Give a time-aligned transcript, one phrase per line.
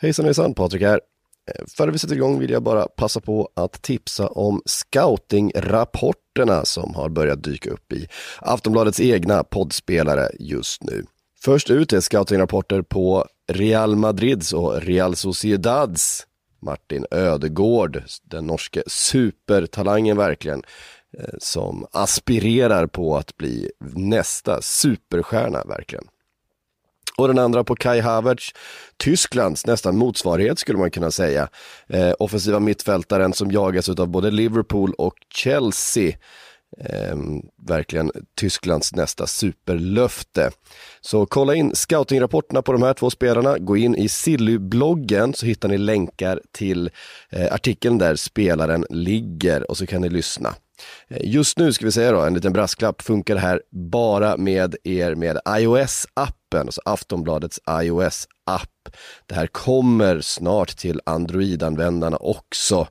[0.00, 1.00] Hejsan hejsan, Patrik här.
[1.50, 6.94] Eh, före vi sätter igång vill jag bara passa på att tipsa om scoutingrapporterna som
[6.94, 8.06] har börjat dyka upp i
[8.40, 11.04] Aftonbladets egna poddspelare just nu.
[11.40, 16.26] Först ut är scoutingrapporter på Real Madrids och Real Sociedads
[16.62, 20.62] Martin Ödegård, den norske supertalangen verkligen,
[21.18, 26.04] eh, som aspirerar på att bli nästa superstjärna verkligen.
[27.18, 28.52] Och den andra på Kai Havertz,
[28.96, 31.48] Tysklands nästan motsvarighet skulle man kunna säga.
[31.88, 36.16] Eh, offensiva mittfältaren som jagas av både Liverpool och Chelsea.
[36.80, 37.16] Eh,
[37.68, 40.50] verkligen Tysklands nästa superlöfte.
[41.00, 45.68] Så kolla in scoutingrapporterna på de här två spelarna, gå in i Silly-bloggen så hittar
[45.68, 46.90] ni länkar till
[47.30, 50.54] eh, artikeln där spelaren ligger och så kan ni lyssna.
[51.08, 54.76] Eh, just nu ska vi säga då, en liten brasklapp, funkar det här bara med
[54.84, 58.88] er med iOS-appen, alltså Aftonbladets iOS-app.
[59.26, 62.88] Det här kommer snart till Android-användarna också,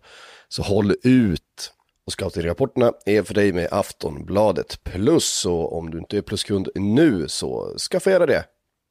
[0.49, 1.73] så håll ut.
[2.05, 7.27] Och scouting-rapporterna är för dig med Aftonbladet Plus, och om du inte är pluskund nu
[7.27, 8.43] så skaffa gärna det.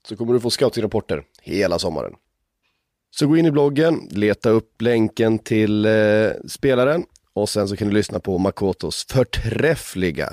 [0.08, 2.12] Så kommer du få scouting-rapporter hela sommaren.
[3.10, 7.04] Så gå in i bloggen, leta upp länken till eh, spelaren
[7.36, 10.32] och sen så kan du lyssna på Makotos förträffliga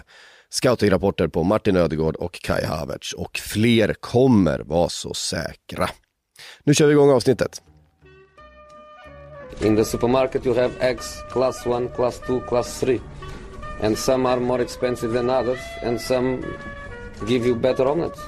[0.50, 3.14] scoutingrapporter på Martin Ödegård och Kai Havertz.
[3.14, 5.90] Och fler kommer, var så säkra.
[6.64, 7.62] Nu kör vi igång avsnittet.
[9.62, 13.00] In the supermarket, you have eggs class 1, class 2, class 3.
[13.82, 16.38] And some are more expensive than others, and some
[17.28, 18.20] give you better omelets.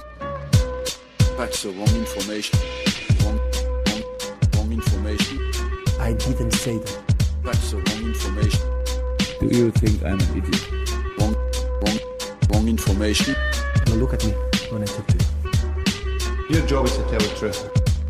[1.38, 2.60] That's the wrong information.
[3.24, 3.40] Wrong,
[3.88, 4.04] wrong,
[4.56, 5.40] wrong information.
[6.00, 7.05] I didn't say that.
[7.56, 8.66] That's the wrong information.
[9.40, 10.64] Do you think I'm an idiot?
[11.18, 11.36] Wrong,
[11.82, 12.00] wrong,
[12.50, 13.34] wrong information.
[13.88, 14.34] Now look at me
[14.72, 16.56] when I talk to you.
[16.56, 17.70] Your job is to tell the truth.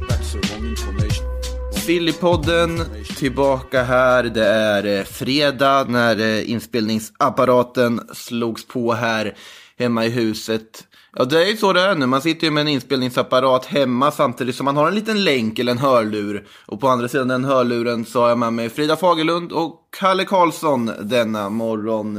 [0.10, 1.26] That's the wrong information.
[1.72, 2.86] Sillypodden
[3.18, 4.24] tillbaka här.
[4.24, 9.36] Det är eh, fredag när eh, inspelningsapparaten slogs på här
[9.78, 10.88] hemma i huset.
[11.18, 12.06] Ja, det är ju så det är nu.
[12.06, 15.72] Man sitter ju med en inspelningsapparat hemma samtidigt som man har en liten länk eller
[15.72, 16.48] en hörlur.
[16.66, 20.26] Och på andra sidan den hörluren så har jag med mig Frida Fagerlund och Kalle
[20.26, 22.18] Karlsson denna morgon.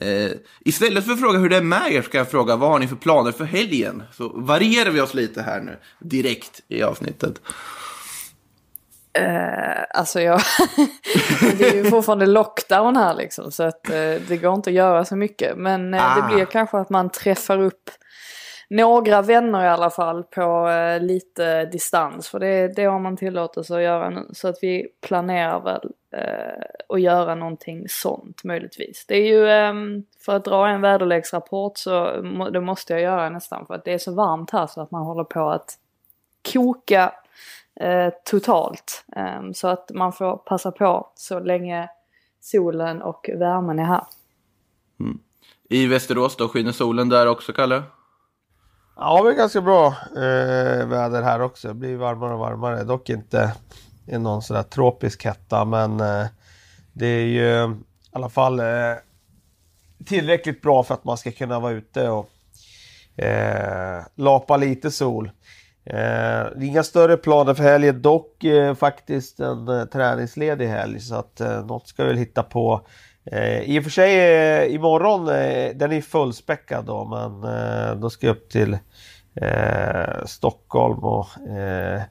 [0.00, 2.78] Eh, istället för att fråga hur det är med er ska jag fråga vad har
[2.78, 4.02] ni för planer för helgen?
[4.12, 7.40] Så varierar vi oss lite här nu direkt i avsnittet.
[9.12, 10.40] Eh, alltså jag,
[11.58, 15.04] det är ju fortfarande lockdown här liksom så att eh, det går inte att göra
[15.04, 15.56] så mycket.
[15.58, 16.28] Men eh, Ah.
[16.28, 17.90] det blir kanske att man träffar upp
[18.68, 22.28] några vänner i alla fall på eh, lite distans.
[22.28, 24.26] För det, det har man tillåtelse att göra nu.
[24.32, 29.04] Så att vi planerar väl eh, att göra någonting sånt möjligtvis.
[29.06, 33.28] Det är ju eh, för att dra en väderleksrapport så må, det måste jag göra
[33.30, 35.78] nästan för att det är så varmt här så att man håller på att
[36.52, 37.12] koka
[37.80, 39.04] eh, totalt.
[39.16, 41.88] Ehm, så att man får passa på så länge
[42.40, 44.04] solen och värmen är här.
[45.00, 45.18] Mm.
[45.68, 47.82] I Västerås då, skiner solen där också, Kalle?
[48.98, 49.86] Ja, det är ganska bra
[50.16, 51.68] eh, väder här också.
[51.68, 52.84] Det blir varmare och varmare.
[52.84, 53.52] Dock inte
[54.06, 56.26] i någon sådär tropisk hetta, men eh,
[56.92, 57.74] det är ju eh, i
[58.12, 58.94] alla fall eh,
[60.06, 62.28] tillräckligt bra för att man ska kunna vara ute och
[63.24, 65.30] eh, lapa lite sol.
[65.84, 71.40] Eh, inga större planer för helgen, dock eh, faktiskt en eh, träningsledig helg så att
[71.40, 72.86] eh, något ska vi väl hitta på.
[73.32, 78.10] Eh, I och för sig eh, imorgon, eh, den är fullspäckad då men eh, då
[78.10, 78.78] ska jag upp till
[79.34, 82.02] eh, Stockholm och eh,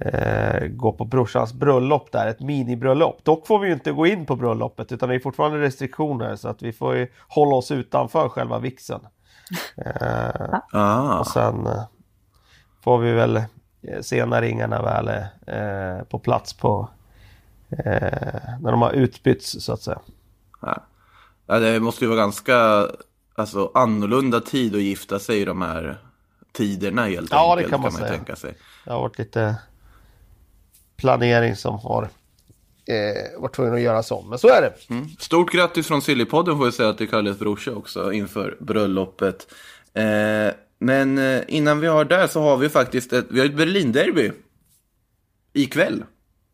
[0.00, 3.24] eh, gå på brorsans bröllop där, ett minibröllop.
[3.24, 6.48] Dock får vi ju inte gå in på bröllopet utan det är fortfarande restriktioner så
[6.48, 8.62] att vi får ju hålla oss utanför själva.
[9.76, 11.18] Eh, Ah.
[11.18, 11.82] och sen eh,
[12.84, 13.42] får vi väl
[14.00, 15.08] se när ringarna väl
[15.46, 16.88] är eh, på plats på
[17.70, 19.98] eh, när de har utbytts så att säga.
[20.60, 20.86] Ja.
[21.46, 22.88] Ja, det måste ju vara ganska
[23.34, 25.98] alltså, annorlunda tid att gifta sig i de här
[26.52, 27.70] tiderna helt Ja, det enkelt.
[27.70, 28.08] kan man ju säga.
[28.08, 28.54] tänka sig.
[28.84, 29.56] Det har varit lite
[30.96, 32.02] planering som har
[32.86, 34.28] eh, varit tvungen att göras om.
[34.30, 34.94] Men så är det.
[34.94, 35.08] Mm.
[35.18, 39.46] Stort grattis från Sillypodden får jag säga till Kalles brorsa också inför bröllopet.
[39.94, 43.56] Eh, men eh, innan vi har där så har vi faktiskt ett, vi har ett
[43.56, 44.32] Berlin-derby.
[45.52, 46.04] Ikväll.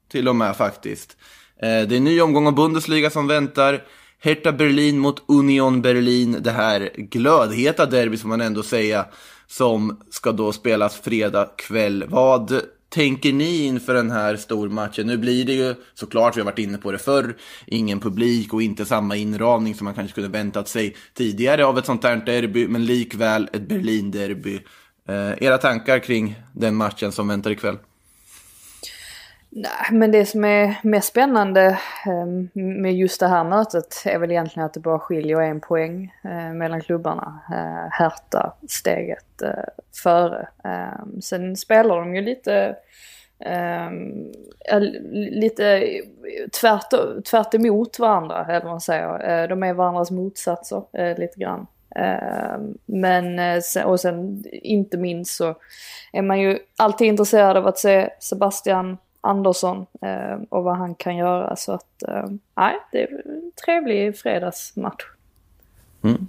[0.09, 1.17] Till och med faktiskt.
[1.63, 3.83] Eh, det är en ny omgång av Bundesliga som väntar.
[4.21, 6.37] Hertha Berlin mot Union Berlin.
[6.41, 9.07] Det här glödheta derby som man ändå säga.
[9.47, 12.05] Som ska då spelas fredag kväll.
[12.09, 15.07] Vad tänker ni inför den här stormatchen?
[15.07, 17.37] Nu blir det ju såklart, vi har varit inne på det förr,
[17.67, 21.87] ingen publik och inte samma inramning som man kanske kunde väntat sig tidigare av ett
[21.87, 24.61] sånt här derby, men likväl ett Berlin-derby.
[25.09, 27.77] Eh, era tankar kring den matchen som väntar ikväll?
[29.55, 34.31] Nej, men det som är mest spännande ehm, med just det här mötet är väl
[34.31, 37.41] egentligen att det bara skiljer en poäng eh, mellan klubbarna.
[37.51, 39.51] Eh, Hertha steget eh,
[40.03, 40.49] före.
[40.65, 42.77] Ehm, sen spelar de ju lite
[43.99, 44.33] Um,
[45.13, 45.89] lite
[46.61, 46.91] tvärt,
[47.25, 49.49] tvärt emot varandra, eller vad man säger.
[49.49, 51.67] De är varandras motsatser lite grann.
[52.87, 53.41] Men,
[53.85, 55.55] och sen inte minst så
[56.13, 59.87] är man ju alltid intresserad av att se Sebastian Andersson
[60.49, 61.57] och vad han kan göra.
[61.57, 62.03] Så att,
[62.57, 65.05] nej, det är en trevlig fredagsmatch.
[66.05, 66.27] Mm.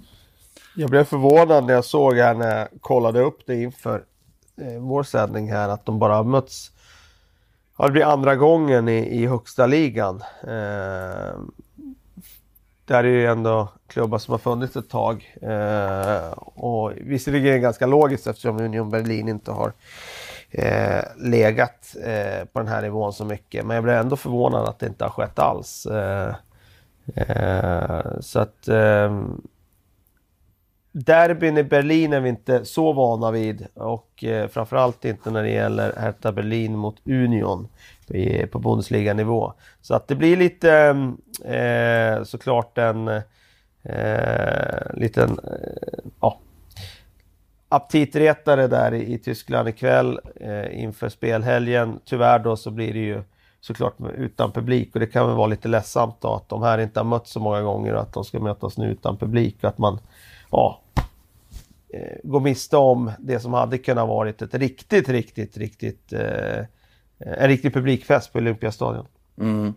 [0.76, 4.04] Jag blev förvånad när jag såg här när jag kollade upp det inför
[4.78, 6.74] vår sändning här att de bara har mötts
[7.76, 10.22] Ja, det blir andra gången i, i högsta ligan.
[10.42, 11.38] Eh,
[12.84, 15.36] där är det ändå klubbar som har funnits ett tag.
[15.42, 19.72] Eh, och visserligen är det ganska logiskt eftersom Union Berlin inte har
[20.54, 23.66] eh, legat eh, på den här nivån så mycket.
[23.66, 25.86] Men jag blir ändå förvånad att det inte har skett alls.
[25.86, 26.34] Eh,
[27.14, 29.40] eh, så att ehm,
[30.92, 35.50] Derbyn i Berlin är vi inte så vana vid och eh, framförallt inte när det
[35.50, 37.68] gäller Hertha Berlin mot Union
[38.08, 39.52] i, på Bundesliga-nivå.
[39.80, 40.70] Så att det blir lite
[41.44, 43.08] eh, eh såklart en
[43.82, 46.38] eh, liten eh, ja,
[47.74, 52.00] aptitretare där i, i Tyskland ikväll eh, inför spelhelgen.
[52.04, 53.22] Tyvärr då så blir det ju
[53.60, 57.00] såklart utan publik och det kan väl vara lite ledsamt då att de här inte
[57.00, 59.56] har mötts så många gånger och att de ska mötas nu utan publik.
[59.62, 59.98] och Att man
[60.50, 60.82] ja,
[61.94, 66.64] eh, går miste om det som hade kunnat varit ett riktigt, riktigt, riktigt eh,
[67.18, 69.06] en riktig publikfest på Olympiastadion.
[69.40, 69.74] Mm.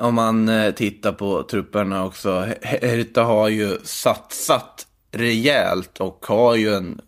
[0.00, 2.46] Om man eh, tittar på trupperna också.
[2.62, 7.00] Hertha har ju satsat rejält och har ju en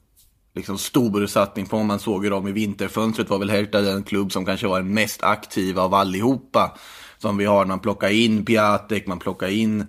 [0.56, 1.82] liksom, stor satsning på.
[1.82, 4.94] Man såg ju dem i vinterfönstret var väl Hertha den klubb som kanske var den
[4.94, 6.76] mest aktiva av allihopa.
[7.18, 9.86] Som vi har, man plockar in Piatek, man plockar in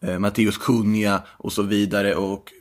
[0.00, 2.14] eh, Matteus Cunha och så vidare.
[2.14, 2.52] Och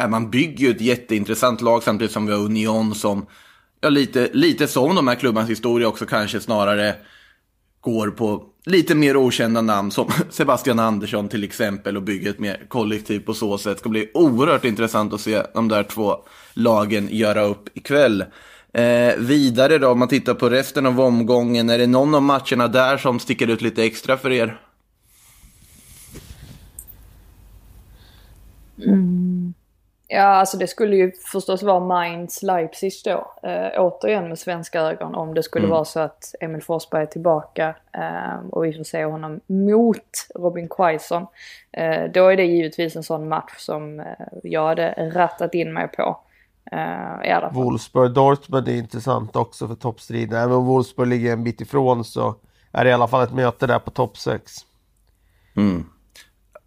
[0.00, 3.26] eh, man bygger ju ett jätteintressant lag samtidigt som vi har Union som,
[3.80, 6.94] ja lite, lite som de här klubbarnas historia också kanske snarare
[7.80, 12.66] går på lite mer okända namn som Sebastian Andersson till exempel och bygga ett mer
[12.68, 13.76] kollektiv på så sätt.
[13.76, 16.16] Det ska bli oerhört intressant att se de där två
[16.54, 18.24] lagen göra upp ikväll.
[18.72, 22.68] Eh, vidare då, om man tittar på resten av omgången, är det någon av matcherna
[22.68, 24.60] där som sticker ut lite extra för er?
[28.86, 29.17] Mm.
[30.10, 33.32] Ja, alltså det skulle ju förstås vara Mainz Leipzig då.
[33.42, 35.74] Eh, återigen med svenska ögon om det skulle mm.
[35.74, 40.68] vara så att Emil Forsberg är tillbaka eh, och vi får se honom mot Robin
[40.68, 41.26] Quaison.
[41.72, 44.06] Eh, då är det givetvis en sån match som eh,
[44.42, 46.20] jag hade rattat in mig på.
[46.72, 47.62] Eh, I alla fall.
[47.62, 50.38] Wolfsburg-Dortmund är intressant också för toppstriden.
[50.38, 52.34] Även om Wolfsburg ligger en bit ifrån så
[52.72, 54.52] är det i alla fall ett möte där på topp 6.
[55.56, 55.84] Mm.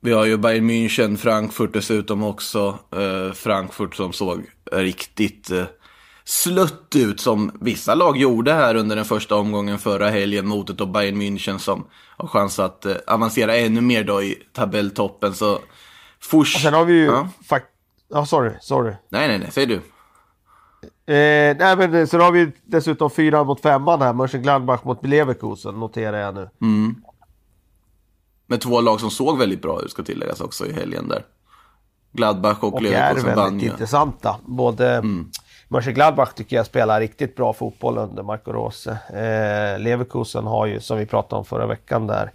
[0.03, 2.79] Vi har ju Bayern München, Frankfurt dessutom också.
[2.91, 5.63] Eh, Frankfurt som såg riktigt eh,
[6.23, 10.87] slött ut som vissa lag gjorde här under den första omgången förra helgen mot ett
[10.87, 11.87] Bayern München som
[12.17, 15.33] har chans att eh, avancera ännu mer då i tabelltoppen.
[15.33, 15.59] Så
[16.19, 16.55] Fors...
[16.55, 17.05] Och sen har vi ju...
[17.05, 17.29] Ja,
[18.09, 18.93] ja sorry, sorry.
[19.09, 19.75] Nej, nej, nej, säg du.
[21.13, 26.17] Eh, nej men sen har vi dessutom fyra mot femman här, Mönchengladbach mot Leverkusen noterar
[26.17, 26.49] jag nu.
[26.61, 26.95] Mm.
[28.51, 31.25] Med två lag som såg väldigt bra ut ska tilläggas också i helgen där.
[32.11, 34.35] Gladbach och, och Leverkusen vann Och är väldigt intressanta.
[34.45, 35.29] Både mm.
[35.67, 38.91] Mönchengladbach tycker jag spelar riktigt bra fotboll under Marco Rose.
[38.91, 42.31] Eh, Leverkusen har ju, som vi pratade om förra veckan där,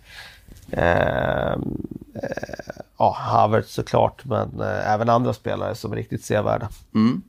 [0.71, 6.69] eh, eh, ja, Havertz såklart, men eh, även andra spelare som är riktigt sevärda.
[6.95, 7.23] Mm.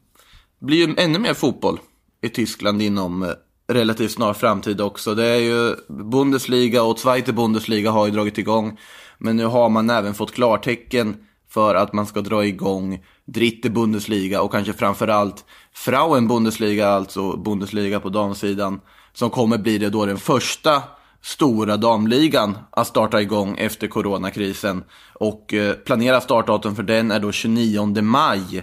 [0.60, 1.79] Blir ju ännu mer fotboll
[2.22, 3.29] i Tyskland inom eh,
[3.68, 5.16] relativt snar framtid också.
[5.16, 8.80] Det är ju Bundesliga och Zweite Bundesliga har ju dragit igång.
[9.18, 11.16] Men nu har man även fått klartecken
[11.50, 18.00] för att man ska dra igång Dritte Bundesliga och kanske framförallt Frauen Bundesliga, alltså Bundesliga
[18.00, 18.82] på damsidan.
[19.14, 20.84] Som kommer bli det då den första
[21.22, 24.84] stora damligan att starta igång efter coronakrisen.
[25.14, 28.58] Och eh, planerat startdatum för den är då 29 maj.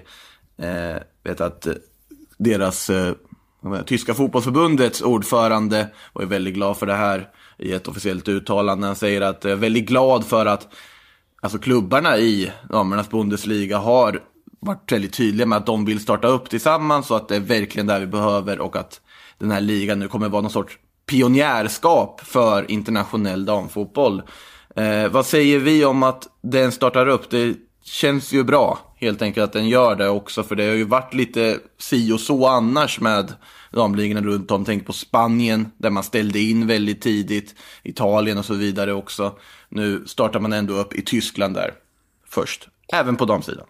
[0.58, 1.72] Eh, vet att eh,
[2.38, 3.14] deras eh,
[3.86, 7.28] Tyska fotbollsförbundets ordförande var ju väldigt glad för det här
[7.58, 8.86] i ett officiellt uttalande.
[8.86, 10.68] Han säger att jag är väldigt glad för att
[11.42, 14.20] alltså, klubbarna i damernas Bundesliga har
[14.60, 17.86] varit väldigt tydliga med att de vill starta upp tillsammans och att det är verkligen
[17.86, 19.00] det vi behöver och att
[19.38, 24.22] den här ligan nu kommer vara någon sorts pionjärskap för internationell damfotboll.
[24.76, 27.30] Eh, vad säger vi om att den startar upp?
[27.30, 30.84] Det känns ju bra helt enkelt att den gör det också för det har ju
[30.84, 33.32] varit lite si och så annars med
[33.72, 34.64] damligorna runt om.
[34.64, 39.38] Tänk på Spanien där man ställde in väldigt tidigt, Italien och så vidare också.
[39.68, 41.74] Nu startar man ändå upp i Tyskland där
[42.28, 43.66] först, även på damsidan.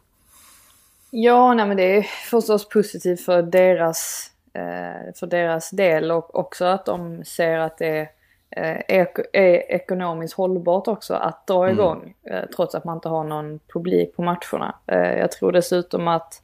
[1.11, 6.65] Ja, nej men det är förstås positivt för deras, eh, för deras del och också
[6.65, 8.09] att de ser att det
[8.57, 11.75] är, eh, är ekonomiskt hållbart också att dra Mm.
[11.75, 14.75] igång eh, trots att man inte har någon publik på matcherna.
[14.87, 16.43] Eh, jag tror dessutom att,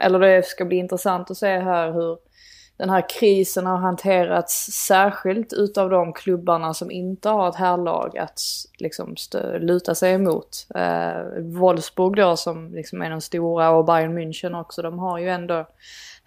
[0.00, 2.18] eller det ska bli intressant att se här hur
[2.76, 8.40] den här krisen har hanterats särskilt utav de klubbarna som inte har ett härlag att
[8.78, 10.66] liksom stö- luta sig emot.
[10.74, 15.28] Eh, Wolfsburg då som liksom är den stora och Bayern München också, de har ju
[15.28, 15.66] ändå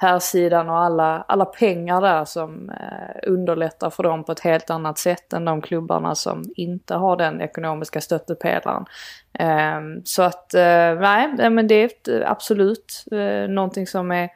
[0.01, 4.70] här sidan och alla, alla pengar där som eh, underlättar för dem på ett helt
[4.70, 8.86] annat sätt än de klubbarna som inte har den ekonomiska stöttepelaren.
[9.34, 14.29] Eh, så att eh, nej, men det är ett, eh, absolut eh, någonting som är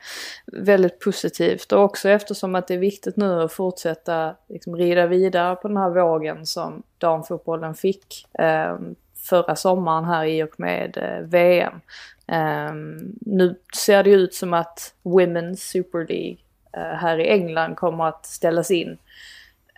[0.46, 5.56] väldigt positivt och också eftersom att det är viktigt nu att fortsätta liksom, rida vidare
[5.56, 8.76] på den här vågen som damfotbollen fick eh,
[9.26, 11.82] förra sommaren här i och med eh, VM.
[12.28, 16.38] Ehm, nu ser det ut som att Women's Super League
[16.74, 18.98] eh, här i England kommer att ställas in.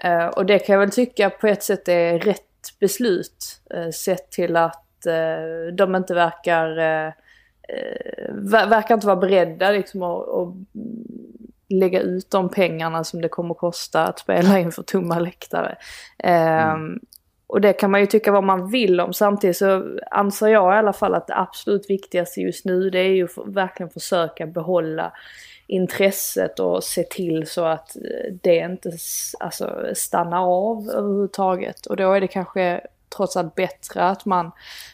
[0.04, 2.44] Eh, och det kan jag väl tycka på ett sätt är rätt
[2.80, 3.62] beslut
[3.94, 4.84] sett till att
[5.74, 6.76] de inte verkar,
[8.68, 10.54] verkar inte vara beredda liksom att, att
[11.70, 15.78] lägga ut de pengarna som det kommer att kosta att spela inför tomma läktare.
[16.18, 17.00] Ehm, mm.
[17.48, 19.14] Och det kan man ju tycka vad man vill om.
[19.14, 23.14] Samtidigt så anser jag i alla fall att det absolut viktigaste just nu det är
[23.14, 25.12] ju verkligen försöka behålla
[25.68, 28.98] intresset och se till så att eh, det inte
[29.40, 31.86] alltså, stannar av överhuvudtaget.
[31.86, 32.82] Och då är det kanske
[33.16, 34.52] trots allt bättre att man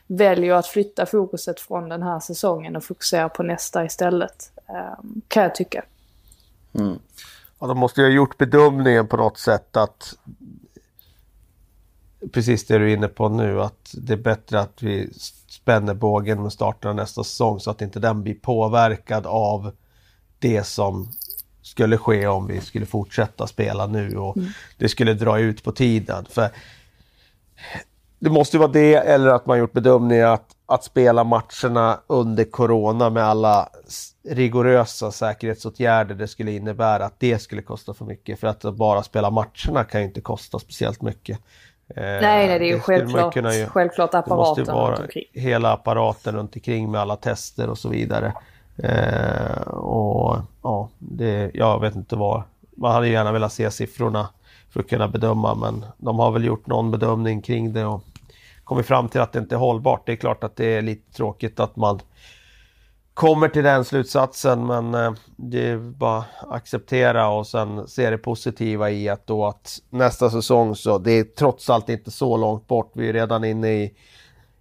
[0.08, 4.52] väljer att flytta fokuset från den här säsongen och fokusera på nästa istället.
[4.68, 5.84] Ehm, kan jag tycka.
[6.74, 7.00] Mm.
[7.60, 10.14] Ja, de måste ju ha gjort bedömningen på något sätt att
[12.32, 15.10] precis det du är inne på nu att det är bättre att vi
[15.48, 19.72] spänner bågen med starten av nästa säsong så att inte den blir påverkad av
[20.40, 21.12] det som
[21.62, 24.50] skulle ske om vi skulle fortsätta spela nu och mm.
[24.78, 26.26] det skulle dra ut på tiden.
[26.30, 26.50] För
[28.20, 32.44] Det måste ju vara det eller att man gjort bedömningen att, att spela matcherna under
[32.44, 33.70] Corona med alla
[34.30, 38.40] rigorösa säkerhetsåtgärder det skulle innebära att det skulle kosta för mycket.
[38.40, 41.40] För att bara spela matcherna kan ju inte kosta speciellt mycket.
[41.96, 46.36] Nej, nej, det är ju det självklart, ju, självklart apparaten det måste vara Hela apparaten
[46.36, 48.34] runt omkring med alla tester och så vidare.
[48.78, 52.44] Eh, och ja, det, jag vet inte vad.
[52.76, 54.30] Man hade gärna velat se siffrorna
[54.70, 58.04] för att kunna bedöma men de har väl gjort någon bedömning kring det och
[58.64, 60.06] kommit fram till att det inte är hållbart.
[60.06, 62.00] Det är klart att det är lite tråkigt att man
[63.14, 68.18] kommer till den slutsatsen men eh, det är bara att acceptera och sen se det
[68.18, 72.68] positiva i att då att nästa säsong så det är trots allt inte så långt
[72.68, 72.92] bort.
[72.96, 73.94] Vi är redan inne i,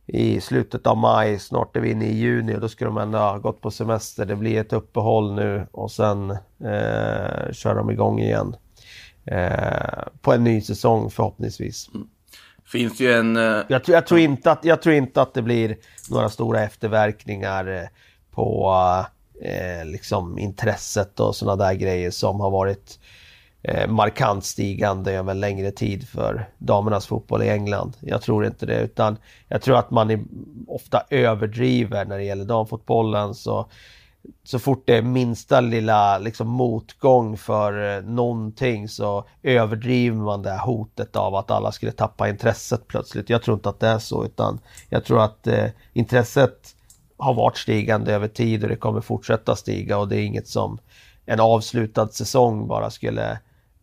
[0.07, 3.19] i slutet av maj, snart är vi inne i juni och då ska de ändå
[3.19, 4.27] ha gått på semester.
[4.27, 8.57] Det blir ett uppehåll nu och sen eh, kör de igång igen.
[9.25, 11.91] Eh, på en ny säsong förhoppningsvis.
[11.95, 12.09] Mm.
[12.65, 13.37] Finns ju en...
[13.37, 13.65] Uh...
[13.69, 15.77] Jag, jag, tror inte att, jag tror inte att det blir
[16.11, 17.89] några stora efterverkningar
[18.33, 18.75] på
[19.43, 22.99] eh, liksom intresset och sådana där grejer som har varit
[23.63, 27.97] eh, markant stigande över en längre tid för damernas fotboll i England.
[28.01, 29.17] Jag tror inte det utan
[29.49, 30.21] jag tror att man är,
[30.69, 33.69] ofta överdriver när det gäller damfotbollen så
[34.45, 40.51] så fort det är minsta lilla liksom, motgång för eh, någonting så överdriver man det
[40.51, 43.31] här hotet av att alla skulle tappa intresset plötsligt.
[43.31, 46.77] Jag tror inte att det är så utan jag tror att eh, intresset
[47.23, 50.79] har varit stigande över tid och det kommer fortsätta stiga och det är inget som
[51.27, 53.39] en avslutad säsong bara skulle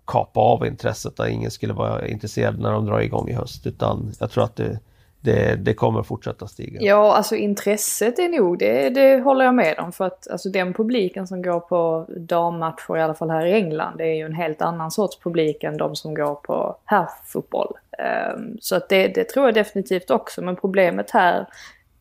[0.06, 4.12] kapa av intresset och ingen skulle vara intresserad när de drar igång i höst utan
[4.20, 4.80] jag tror att det,
[5.22, 6.82] det, det kommer fortsätta stiga.
[6.82, 9.92] Ja, alltså intresset är nog, det, det håller jag med om.
[9.92, 13.98] För att alltså, den publiken som går på dammatcher, i alla fall här i England,
[13.98, 17.74] det är ju en helt annan sorts publik än de som går på herrfotboll.
[18.36, 20.42] Um, så att det, det tror jag definitivt också.
[20.42, 21.48] Men problemet här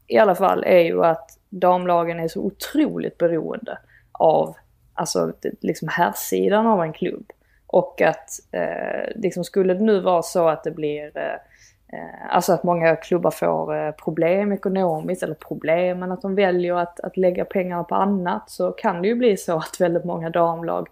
[0.08, 3.78] i alla fall är ju att damlagen är så otroligt beroende
[4.12, 4.56] av
[4.94, 7.32] alltså, liksom herrsidan av en klubb.
[7.66, 11.34] Och att eh, liksom skulle det nu vara så att det blir eh,
[11.92, 16.74] eh Alltså att många klubbar får eh, problem ekonomiskt, eller problem, men att de väljer
[16.74, 20.30] att, att lägga pengarna på annat så kan det ju bli så att väldigt många
[20.30, 20.88] damlag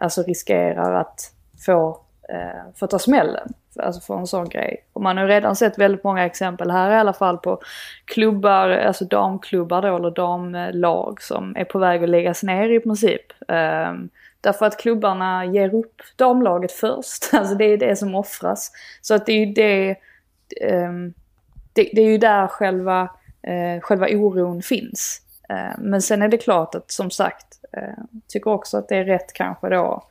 [0.00, 1.32] alltså riskerar att
[1.66, 3.52] få, eh, få ta smällen.
[3.78, 4.84] Alltså för en sån grej.
[4.92, 7.60] Och man har redan sett väldigt många exempel här i alla fall på
[8.04, 13.32] klubbar, alltså damklubbar då, eller damlag som är på väg att läggas ner i princip.
[13.48, 14.10] Um,
[14.44, 17.24] Därför att klubbarna ger upp damlaget först.
[17.32, 18.72] Alltså det är det som offras.
[19.00, 19.96] Så att det är ju det,
[20.86, 21.14] um,
[21.72, 23.02] det, det är ju där själva,
[23.48, 25.22] uh, själva oron finns.
[25.52, 29.04] Uh, men sen är det klart att som sagt, uh, tycker också att det är
[29.04, 30.02] rätt kanske då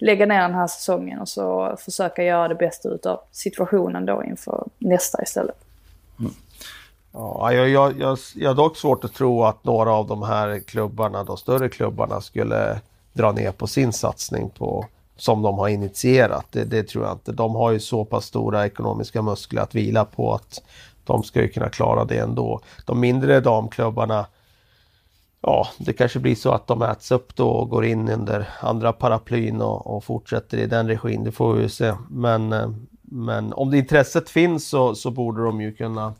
[0.00, 4.64] lägga ner den här säsongen och så försöka göra det bästa utav situationen då inför
[4.78, 5.56] nästa istället.
[6.18, 6.32] Mm.
[7.12, 10.60] Ja, jag, jag, jag, jag har dock svårt att tro att några av de här
[10.60, 12.80] klubbarna, de större klubbarna, skulle
[13.12, 16.46] dra ner på sin satsning på, som de har initierat.
[16.50, 17.32] Det, det tror jag inte.
[17.32, 20.62] De har ju så pass stora ekonomiska muskler att vila på att
[21.04, 22.60] de ska ju kunna klara det ändå.
[22.86, 24.26] De mindre damklubbarna,
[25.42, 28.92] ja, det kanske blir så att de äts upp då och går in under andra
[28.92, 31.24] paraplyn och, och fortsätter i den regin.
[31.24, 31.94] Det får vi ju se.
[32.10, 32.70] Men, eh,
[33.02, 36.14] men om det intresset finns så, så borde de ju kunna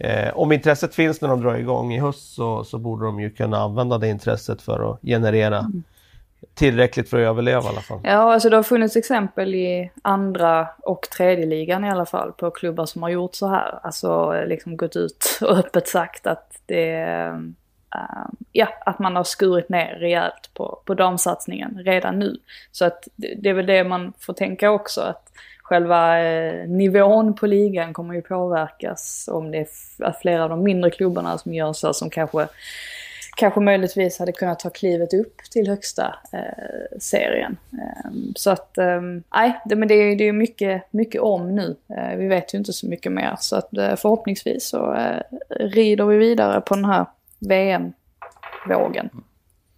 [0.00, 3.30] Eh, om intresset finns när de drar igång i höst så, så borde de ju
[3.30, 5.64] kunna använda det intresset för att generera
[6.54, 8.00] tillräckligt för att överleva i alla fall.
[8.04, 12.50] Ja, alltså det har funnits exempel i andra och tredje ligan i alla fall på
[12.50, 13.78] klubbar som har gjort så här.
[13.82, 17.04] Alltså liksom gått ut och öppet sagt att det
[17.96, 22.36] Uh, ja, att man har skurit ner rejält på, på damsatsningen redan nu.
[22.72, 27.34] Så att det, det är väl det man får tänka också att själva eh, nivån
[27.34, 31.72] på ligan kommer ju påverkas om det är flera av de mindre klubbarna som gör
[31.72, 32.48] så som kanske
[33.36, 37.56] kanske möjligtvis hade kunnat ta klivet upp till högsta eh, serien.
[37.72, 41.76] Eh, så att, nej, nej, det, men det är ju mycket, mycket om nu.
[41.96, 43.36] Eh, vi vet ju inte så mycket mer.
[43.40, 47.06] Så att eh, förhoppningsvis så eh, rider vi vidare på den här
[47.38, 49.10] VM-vågen.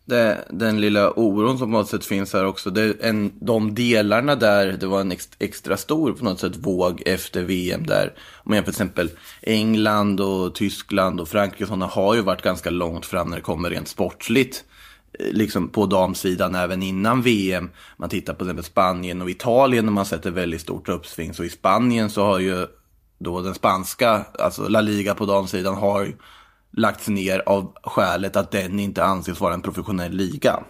[0.05, 2.71] Det, den lilla oron som på något sätt finns här också.
[2.71, 6.57] Det är en, de delarna där det var en ex, extra stor på något sätt
[6.57, 8.13] våg efter VM där.
[8.45, 9.11] Om jag jämför till exempel
[9.43, 13.43] England och Tyskland och Frankrike och sådana har ju varit ganska långt fram när det
[13.43, 14.65] kommer rent sportsligt.
[15.19, 17.71] Eh, liksom på damsidan även innan VM.
[17.97, 21.35] Man tittar på till exempel Spanien och Italien och man sätter väldigt stort uppsving.
[21.35, 22.67] Så i Spanien så har ju
[23.19, 26.13] då den spanska, alltså La Liga på damsidan har ju
[26.73, 30.61] lagts ner av skälet att den inte anses vara en professionell liga.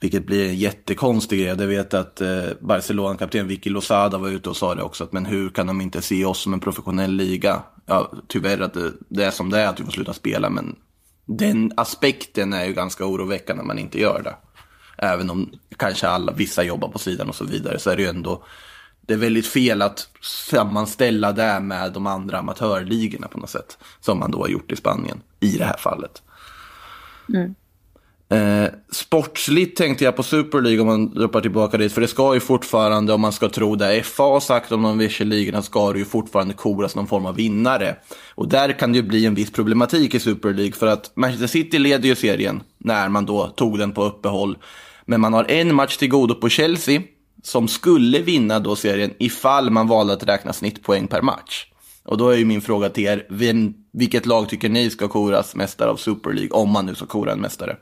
[0.00, 1.48] Vilket blir en jättekonstig grej.
[1.48, 5.04] Jag vet att eh, Barcelona-kapten Vicky Lozada var ute och sa det också.
[5.04, 7.62] Att, men hur kan de inte se oss som en professionell liga?
[7.86, 10.50] Ja, tyvärr att det, det är som det är att vi får sluta spela.
[10.50, 10.76] Men
[11.24, 14.36] den aspekten är ju ganska oroväckande när man inte gör det.
[14.98, 17.78] Även om kanske alla, vissa jobbar på sidan och så vidare.
[17.78, 18.44] Så är det ju ändå
[19.06, 23.78] det är väldigt fel att sammanställa det med de andra amatörligorna på något sätt.
[24.00, 26.22] Som man då har gjort i Spanien i det här fallet.
[28.28, 31.92] Eh, sportsligt tänkte jag på Super League om man droppar tillbaka dit.
[31.92, 34.98] För det ska ju fortfarande, om man ska tro det FA har sagt om de
[34.98, 37.96] vissa ligorna, ska det ju fortfarande koras någon form av vinnare.
[38.34, 40.72] Och där kan det ju bli en viss problematik i Super League.
[40.72, 44.58] För att Manchester City leder ju serien när man då tog den på uppehåll.
[45.04, 47.02] Men man har en match till godo på Chelsea
[47.46, 51.66] som skulle vinna då serien ifall man valde att räkna snittpoäng per match.
[52.04, 55.54] Och då är ju min fråga till er, vem, vilket lag tycker ni ska koras
[55.54, 57.76] mästare av Super League, om man nu ska kora en mästare?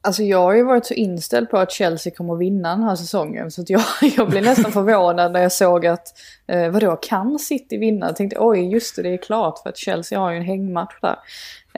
[0.00, 2.96] Alltså jag har ju varit så inställd på att Chelsea kommer att vinna den här
[2.96, 3.50] säsongen.
[3.50, 3.82] Så att jag,
[4.16, 6.06] jag blev nästan förvånad när jag såg att,
[6.48, 8.06] eh, vadå, kan City vinna?
[8.06, 11.00] Jag tänkte oj, just det, det är klart för att Chelsea har ju en hängmatch
[11.02, 11.16] där.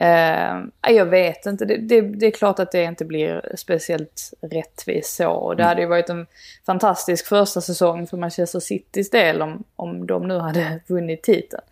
[0.01, 5.15] Eh, jag vet inte, det, det, det är klart att det inte blir speciellt rättvist
[5.15, 5.29] så.
[5.29, 6.27] Och det hade ju varit en
[6.65, 11.63] fantastisk första säsong för Manchester Citys del om, om de nu hade vunnit titeln.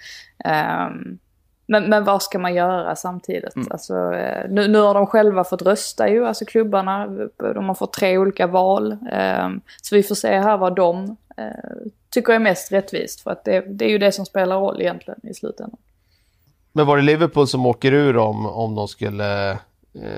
[0.46, 0.90] Eh,
[1.68, 3.54] men, men vad ska man göra samtidigt?
[3.70, 7.08] Alltså, eh, nu, nu har de själva fått rösta ju, alltså klubbarna.
[7.38, 8.92] De har fått tre olika val.
[9.12, 9.50] Eh,
[9.82, 13.22] så vi får se här vad de eh, tycker är mest rättvist.
[13.22, 15.80] För att det, det är ju det som spelar roll egentligen i slutändan.
[16.78, 19.58] Men var det Liverpool som åker ur om, om de skulle eh,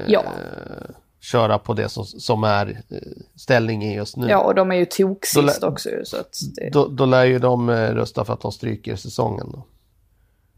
[0.08, 0.24] Ja.
[1.22, 2.98] köra på det som, som är eh,
[3.36, 4.28] ställningen just nu?
[4.30, 6.70] Ja, och de är ju tok Då lä- sist också så att det...
[6.70, 9.48] Då, då lär ju de eh, rösta för att de stryker säsongen.
[9.54, 9.66] Då.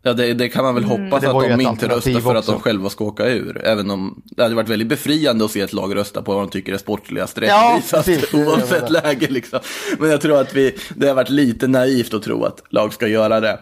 [0.03, 2.51] Ja, det, det kan man väl hoppas Det att de inte röstar för att de
[2.51, 2.63] också.
[2.63, 3.61] själva ska åka ur.
[3.65, 6.49] Även om det hade varit väldigt befriande att se ett lag rösta på vad de
[6.49, 9.27] tycker är sportligast Ja, rättvisast jag oavsett läge.
[9.29, 9.59] Liksom.
[9.99, 13.07] Men jag tror att vi, det har varit lite naivt att tro att lag ska
[13.07, 13.59] göra det.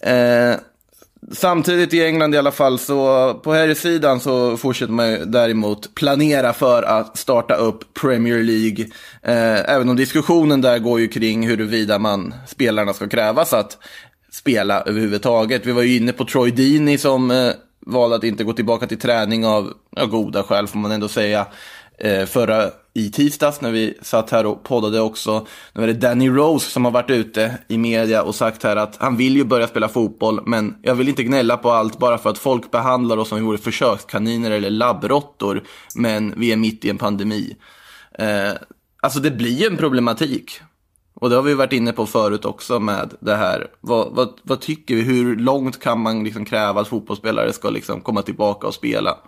[0.00, 0.56] Eh,
[1.32, 5.94] Samtidigt i England i alla fall, så på här sidan så fortsätter man ju däremot
[5.94, 8.86] planera för att starta upp Premier League.
[9.22, 13.78] Eh, även om diskussionen där går ju kring huruvida man, spelarna ska krävas att
[14.32, 15.66] spela överhuvudtaget.
[15.66, 17.50] Vi var ju inne på Troy Deeney som eh,
[17.86, 21.46] valde att inte gå tillbaka till träning av ja, goda skäl får man ändå säga.
[21.98, 25.46] Eh, förra i tisdags när vi satt här och poddade också.
[25.72, 28.96] Nu är det Danny Rose som har varit ute i media och sagt här att
[28.96, 32.30] han vill ju börja spela fotboll, men jag vill inte gnälla på allt bara för
[32.30, 35.62] att folk behandlar oss som vi vore försökskaniner eller labbråttor,
[35.94, 37.56] men vi är mitt i en pandemi.
[38.18, 38.52] Eh,
[39.00, 40.60] alltså det blir en problematik.
[41.14, 43.66] Och det har vi varit inne på förut också med det här.
[43.80, 45.02] Vad, vad, vad tycker vi?
[45.02, 49.18] Hur långt kan man liksom kräva att fotbollsspelare ska liksom komma tillbaka och spela?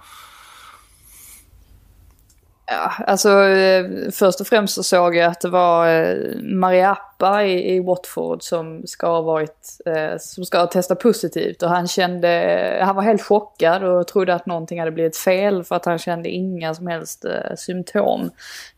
[2.71, 7.75] Ja, alltså eh, först och främst så såg jag att det var eh, Mariappa i,
[7.75, 12.79] i Watford som ska ha varit, eh, som ska ha testat positivt och han kände,
[12.83, 16.29] han var helt chockad och trodde att någonting hade blivit fel för att han kände
[16.29, 18.31] inga som helst eh, symptom.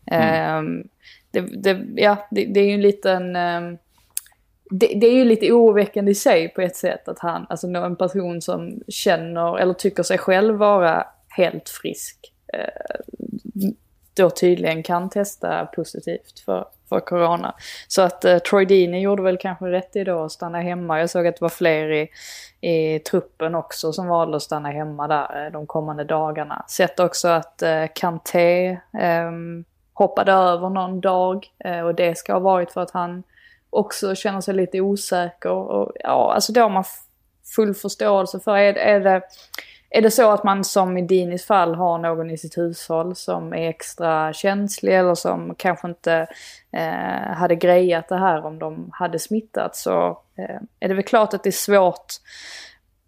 [0.05, 0.79] Mm.
[0.79, 0.83] Eh,
[1.31, 3.61] det, det, ja, det, det, är ju en liten, eh,
[4.69, 7.95] det, det, är ju lite oroväckande i sig på ett sätt att han, alltså en
[7.95, 13.71] person som känner eller tycker sig själv vara helt frisk Eh,
[14.13, 17.55] då tydligen kan testa positivt för, för corona.
[17.87, 20.99] Så att eh, Troy Deeney gjorde väl kanske rätt i då att stanna hemma.
[20.99, 22.09] Jag såg att det var fler i,
[22.61, 26.65] i truppen också som valde att stanna hemma där eh, de kommande dagarna.
[26.67, 29.31] Sett också att eh, Kanté eh,
[29.93, 33.23] hoppade över någon dag eh, och det ska ha varit för att han
[33.69, 35.51] också känner sig lite osäker.
[35.51, 36.83] Och, ja, alltså det har man
[37.55, 38.57] full förståelse för.
[38.57, 39.21] Är, är det
[39.93, 43.53] är det så att man som i Dinis fall har någon i sitt hushåll som
[43.53, 46.27] är extra känslig eller som kanske inte
[46.71, 51.33] eh, hade grejat det här om de hade smittat så eh, är det väl klart
[51.33, 52.13] att det är svårt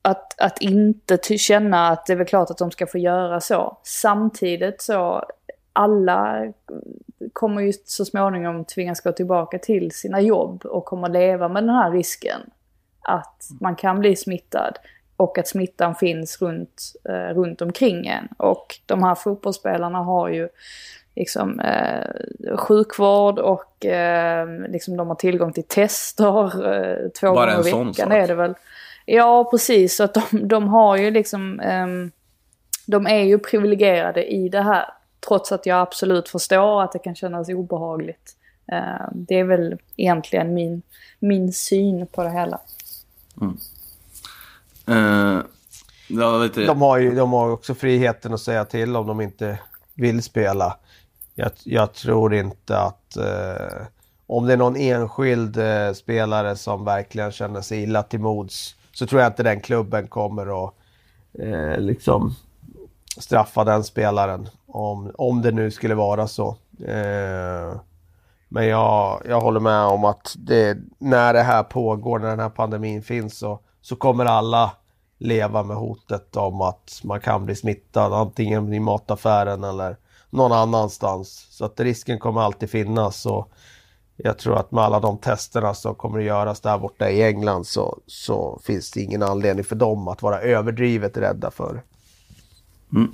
[0.02, 3.78] att, att inte känna att det är väl klart att de ska få göra så.
[3.84, 5.26] Samtidigt så
[5.74, 6.54] alla
[7.34, 11.76] kommer ju så småningom tvingas gå tillbaka till sina jobb och kommer leva med den
[11.76, 12.42] här risken
[13.02, 14.78] att man kan bli smittad
[15.18, 18.28] och att smittan finns runt, eh, runt omkring en.
[18.38, 20.50] Och de här fotbollsspelarna har ju
[21.16, 27.68] liksom eh, sjukvård och eh, liksom de har tillgång till tester eh, två Bara gånger
[27.68, 28.54] i veckan är det väl.
[29.06, 29.96] Ja, precis.
[29.96, 31.88] Så att de, de har ju liksom, eh,
[32.86, 34.86] de är ju privilegierade i det här.
[35.28, 38.36] Trots att jag absolut förstår att det kan kännas obehagligt.
[38.72, 40.82] Eh, det är väl egentligen min,
[41.20, 42.60] min syn på det hela.
[43.42, 43.58] Mm.
[44.90, 45.42] Uh,
[46.08, 49.60] ja, de, har ju, de har också friheten att säga till om de inte
[49.94, 50.78] vill spela.
[51.36, 53.86] Jag, jag tror inte att uh,
[54.28, 59.08] om det är någon enskild uh, spelare som verkligen känner sig illa till mods så
[59.08, 60.74] tror jag inte den klubben kommer att
[61.78, 62.36] liksom
[63.18, 64.50] straffa den spelaren.
[64.68, 66.58] Om, om det nu skulle vara så.
[68.48, 72.50] men jag, jag håller med om att det, när det här pågår, när den här
[72.50, 74.72] pandemin finns så så kommer alla
[75.18, 79.98] leva med hotet om att man kan bli smittad antingen i mataffären eller
[80.30, 81.48] någon annanstans.
[81.50, 83.52] Så att risken kommer alltid finnas och
[84.16, 87.68] jag tror att med alla de testerna som kommer att göras där borta i England
[87.68, 91.84] så, så finns det ingen anledning för dem att vara överdrivet rädda för.
[92.92, 93.12] Mm.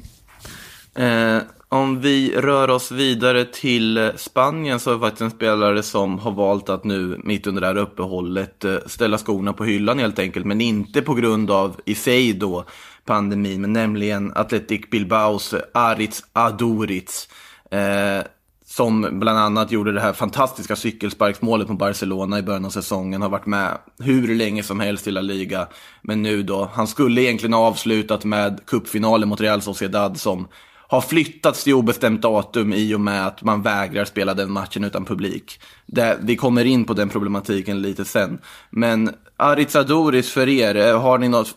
[0.95, 5.83] Eh, om vi rör oss vidare till eh, Spanien så är det faktiskt en spelare
[5.83, 9.99] som har valt att nu mitt under det här uppehållet eh, ställa skorna på hyllan
[9.99, 10.45] helt enkelt.
[10.45, 12.65] Men inte på grund av i sig då
[13.05, 17.29] pandemin, men nämligen Athletic Bilbaos eh, Aritz Aduriz.
[17.71, 18.25] Eh,
[18.65, 23.29] som bland annat gjorde det här fantastiska cykelsparksmålet mot Barcelona i början av säsongen, har
[23.29, 25.67] varit med hur länge som helst i La Liga.
[26.01, 30.47] Men nu då, han skulle egentligen ha avslutat med cupfinalen mot Real Sociedad som
[30.89, 35.05] har flyttats till obestämt datum i och med att man vägrar spela den matchen utan
[35.05, 35.59] publik.
[35.85, 38.39] Det, vi kommer in på den problematiken lite sen.
[38.69, 41.55] Men Aritz Adoris för er, eh, har ni något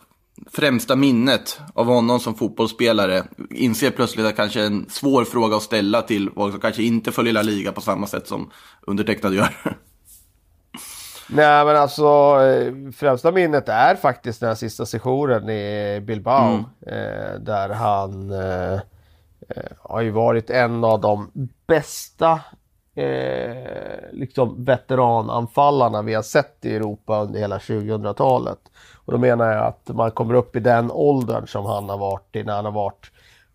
[0.52, 3.22] främsta minnet av honom som fotbollsspelare?
[3.50, 7.32] Inser plötsligt att kanske en svår fråga att ställa till folk som kanske inte följer
[7.32, 8.50] La Liga på samma sätt som
[8.86, 9.48] undertecknad gör.
[11.28, 12.04] Nej men alltså
[12.42, 16.48] eh, främsta minnet är faktiskt den här sista sessionen i Bilbao.
[16.48, 16.64] Mm.
[16.86, 18.80] Eh, där han eh,
[19.48, 21.30] Eh, har ju varit en av de
[21.66, 22.40] bästa
[22.94, 28.58] eh, liksom veterananfallarna vi har sett i Europa under hela 2000-talet.
[29.04, 32.36] Och då menar jag att man kommer upp i den åldern som han har varit
[32.36, 33.10] i när han har varit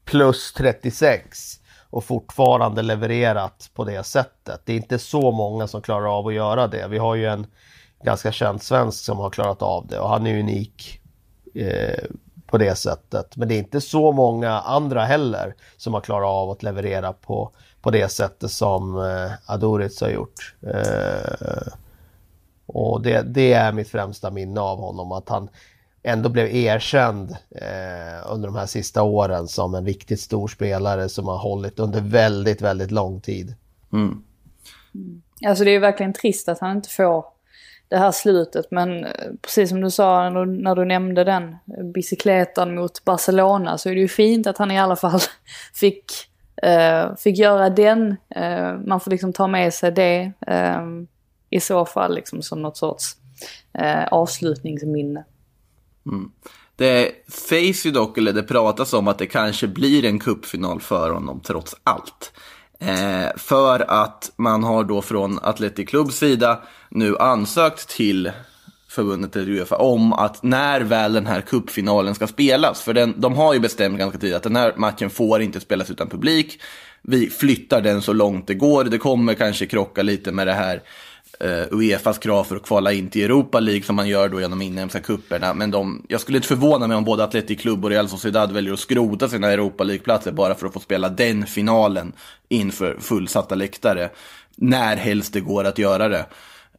[0.05, 4.61] plus 36 och fortfarande levererat på det sättet.
[4.65, 6.87] Det är inte så många som klarar av att göra det.
[6.87, 7.47] Vi har ju en
[8.03, 11.01] ganska känd svensk som har klarat av det och han är unik
[11.55, 12.03] eh,
[12.47, 13.37] på det sättet.
[13.37, 17.51] Men det är inte så många andra heller som har klarat av att leverera på,
[17.81, 20.55] på det sättet som eh, Adoric har gjort.
[20.61, 21.73] Eh,
[22.65, 25.49] och det, det, är mitt främsta minne av honom, att han
[26.03, 31.27] ändå blev erkänd eh, under de här sista åren som en riktigt stor spelare som
[31.27, 33.55] har hållit under väldigt, väldigt lång tid.
[33.93, 34.23] Mm.
[35.45, 37.25] Alltså det är verkligen trist att han inte får
[37.89, 38.71] det här slutet.
[38.71, 41.55] Men eh, precis som du sa när du, när du nämnde den
[41.93, 45.19] bicykletan mot Barcelona så är det ju fint att han i alla fall
[45.73, 46.05] fick,
[46.63, 48.17] eh, fick göra den.
[48.29, 50.85] Eh, man får liksom ta med sig det eh,
[51.49, 53.15] i så fall liksom som något sorts
[53.73, 55.25] eh, avslutningsminne.
[56.05, 56.31] Mm.
[56.75, 61.09] Det sägs ju dock, eller det pratas om att det kanske blir en kuppfinal för
[61.09, 62.31] honom trots allt.
[62.79, 68.31] Eh, för att man har då från Atletic Clubs sida nu ansökt till
[68.87, 73.35] förbundet eller Uefa om att när väl den här kuppfinalen ska spelas, för den, de
[73.35, 76.61] har ju bestämt ganska tidigt att den här matchen får inte spelas utan publik.
[77.01, 78.83] Vi flyttar den så långt det går.
[78.83, 80.81] Det kommer kanske krocka lite med det här
[81.71, 84.99] Uefas krav för att kvala in till Europa League som man gör då genom inhemska
[84.99, 85.53] kupperna.
[85.53, 88.73] Men de, jag skulle inte förvåna mig om både Atletic Club och Real Sociedad väljer
[88.73, 92.13] att skrota sina Europa League-platser bara för att få spela den finalen
[92.49, 94.09] inför fullsatta läktare.
[94.55, 96.25] När helst det går att göra det.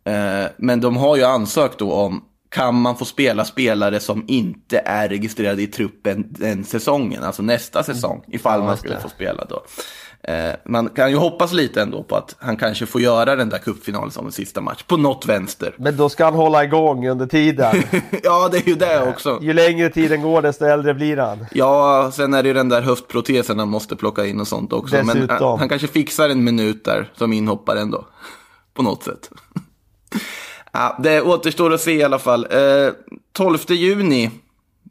[0.09, 4.79] Uh, men de har ju ansökt då om kan man få spela spelare som inte
[4.79, 9.64] är registrerade i truppen den säsongen, alltså nästa säsong, ifall man skulle få spela då.
[10.22, 13.59] Eh, man kan ju hoppas lite ändå på att han kanske får göra den där
[13.59, 15.74] cupfinalen som en sista match, på något vänster.
[15.78, 17.83] Men då ska han hålla igång under tiden.
[18.22, 19.38] ja, det är ju det också.
[19.42, 21.46] Ju längre tiden går desto äldre blir han.
[21.52, 24.96] Ja, sen är det ju den där höftprotesen han måste plocka in och sånt också.
[24.96, 25.20] Dessutom.
[25.20, 28.07] Men han, han kanske fixar en minut där som inhoppare ändå.
[28.74, 29.31] på något sätt.
[30.72, 32.46] ja, det återstår att se i alla fall.
[32.50, 32.92] Eh,
[33.33, 34.31] 12 juni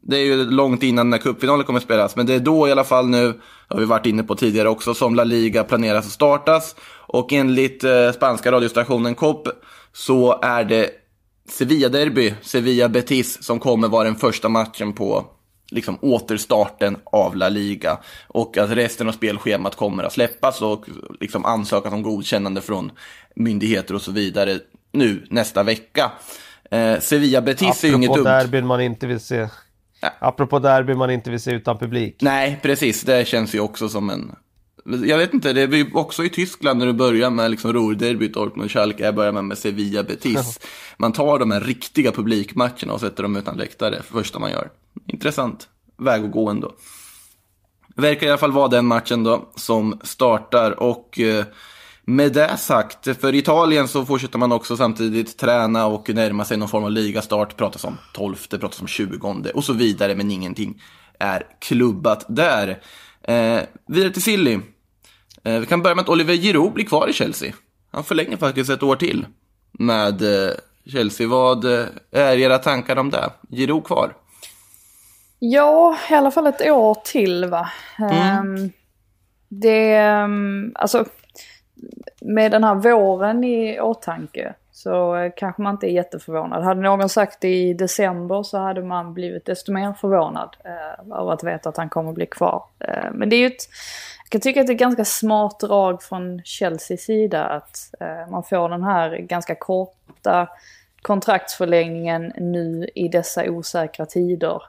[0.08, 2.72] det är ju långt innan när cupfinalen kommer att spelas, men det är då i
[2.72, 6.12] alla fall nu, har vi varit inne på tidigare också, som La Liga planeras att
[6.12, 6.74] startas.
[7.06, 9.48] Och enligt eh, spanska radiostationen COP
[9.92, 10.90] så är det
[11.48, 15.26] Sevilla-derby, Sevilla-Betis, som kommer vara den första matchen på
[15.70, 17.98] liksom återstarten av La Liga.
[18.26, 20.84] Och att resten av spelschemat kommer att släppas och
[21.20, 22.90] liksom ansökas om godkännande från
[23.36, 24.58] myndigheter och så vidare
[24.92, 26.12] nu nästa vecka.
[26.70, 28.38] Eh, Sevilla-Betis är ju inget Apropå dumt.
[28.38, 29.48] derbyn man inte vill se.
[30.18, 32.16] Apropå derby man inte vill se utan publik.
[32.20, 33.02] Nej, precis.
[33.02, 34.32] Det känns ju också som en...
[35.04, 38.34] Jag vet inte, det är ju också i Tyskland när du börjar med liksom Ruhrderbyt,
[38.34, 40.60] Dortmund, Schalke, jag börjar med, med Sevilla, Betis.
[40.96, 44.70] Man tar de här riktiga publikmatcherna och sätter dem utan läktare, första man gör.
[45.06, 46.72] Intressant väg att gå ändå.
[47.96, 51.44] Verkar i alla fall vara den matchen då som startar och eh,
[52.08, 56.68] med det sagt, för Italien så fortsätter man också samtidigt träna och närma sig någon
[56.68, 57.56] form av ligastart.
[57.56, 60.82] Pratas om 12, pratas om 20 och så vidare, men ingenting
[61.18, 62.68] är klubbat där.
[63.22, 64.58] Eh, vidare till Silly.
[65.44, 67.52] Eh, vi kan börja med att Oliver Giroud blir kvar i Chelsea.
[67.90, 69.26] Han förlänger faktiskt ett år till
[69.72, 70.50] med eh,
[70.86, 71.28] Chelsea.
[71.28, 73.30] Vad eh, är era tankar om det?
[73.50, 74.12] Giroud kvar?
[75.38, 77.70] Ja, i alla fall ett år till va.
[77.98, 78.70] Mm.
[79.48, 81.04] det, um, alltså
[82.20, 86.64] med den här våren i åtanke så kanske man inte är jätteförvånad.
[86.64, 91.32] Hade någon sagt det i december så hade man blivit desto mer förvånad eh, över
[91.32, 92.64] att veta att han kommer bli kvar.
[92.78, 93.68] Eh, men det är ju ett,
[94.24, 98.30] jag kan tycka att det är ett ganska smart drag från Chelseas sida att eh,
[98.30, 100.48] man får den här ganska korta
[101.02, 104.62] kontraktsförlängningen nu i dessa osäkra tider.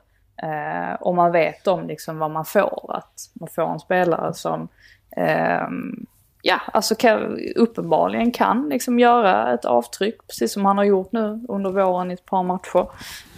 [0.44, 2.96] Eh, och man vet om liksom vad man får.
[2.98, 4.68] Att man får en spelare som
[5.12, 6.06] ehm,
[6.41, 11.45] ja, alltså kan, uppenbarligen kan liksom göra ett avtryck, precis som han har gjort nu
[11.47, 12.88] under våren i ett par matcher.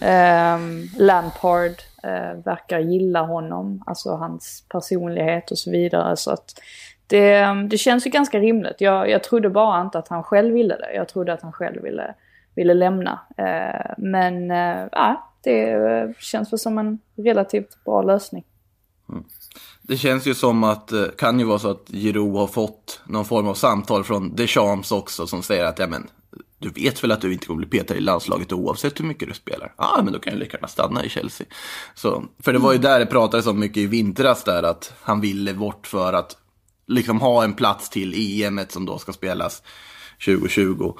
[0.00, 0.58] Eh,
[0.98, 6.16] Lampard eh, verkar gilla honom, alltså hans personlighet och så vidare.
[6.16, 6.60] Så att
[7.06, 8.80] det, det känns ju ganska rimligt.
[8.80, 10.94] Jag, jag trodde bara inte att han själv ville det.
[10.94, 12.14] Jag trodde att han själv ville,
[12.54, 13.20] ville lämna.
[13.36, 18.44] Eh, men eh, ja, det eh, känns väl som en relativt bra lösning.
[19.08, 19.24] Mm.
[19.92, 23.24] Det känns ju som att, det kan ju vara så att Giroud har fått någon
[23.24, 26.06] form av samtal från Deschamps också som säger att, ja men,
[26.58, 29.34] du vet väl att du inte kommer bli petad i landslaget oavsett hur mycket du
[29.34, 29.74] spelar?
[29.78, 31.46] Ja, ah, men då kan ju lika gärna stanna i Chelsea.
[31.94, 35.20] Så, för det var ju där det pratades om mycket i vintras där, att han
[35.20, 36.36] ville bort för att
[36.86, 39.62] liksom ha en plats till EM som då ska spelas
[40.24, 40.94] 2020.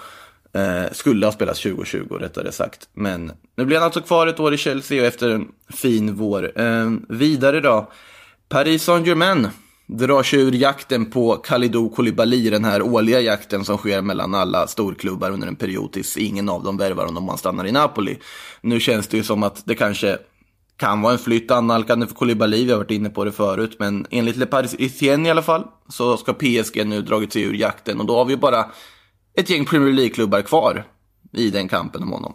[0.54, 2.88] Eh, skulle ha spelats 2020 rättare sagt.
[2.92, 6.60] Men nu blir han alltså kvar ett år i Chelsea och efter en fin vår.
[6.60, 7.88] Eh, vidare då.
[8.52, 9.48] Paris Saint-Germain
[9.86, 14.66] drar sig ur jakten på Kalidou Koulibaly, den här årliga jakten som sker mellan alla
[14.66, 18.18] storklubbar under en period tills ingen av dem värvar honom om han stannar i Napoli.
[18.60, 20.18] Nu känns det ju som att det kanske
[20.76, 24.06] kan vara en flytt annalkande för Koulibaly, vi har varit inne på det förut, men
[24.10, 28.06] enligt Le Parisien i alla fall så ska PSG nu dragit sig ur jakten och
[28.06, 28.66] då har vi bara
[29.34, 30.84] ett gäng Premier League-klubbar kvar
[31.32, 32.34] i den kampen om honom.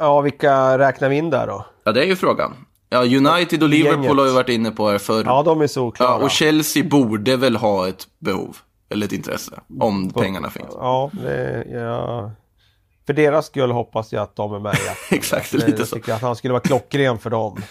[0.00, 1.66] Ja, vilka räknar vi in där då?
[1.84, 2.66] Ja, det är ju frågan.
[2.88, 4.18] Ja, United och Liverpool Gänget.
[4.18, 5.22] har ju varit inne på det förr.
[5.26, 6.10] Ja, de är solklara.
[6.10, 8.56] Ja, och Chelsea borde väl ha ett behov,
[8.90, 10.68] eller ett intresse, om pengarna finns.
[10.72, 12.30] Ja, det, ja.
[13.06, 14.78] För deras skull hoppas jag att de är med i.
[15.14, 15.96] Exakt, Jag lite så.
[15.96, 17.62] tycker att han skulle vara klockren för dem.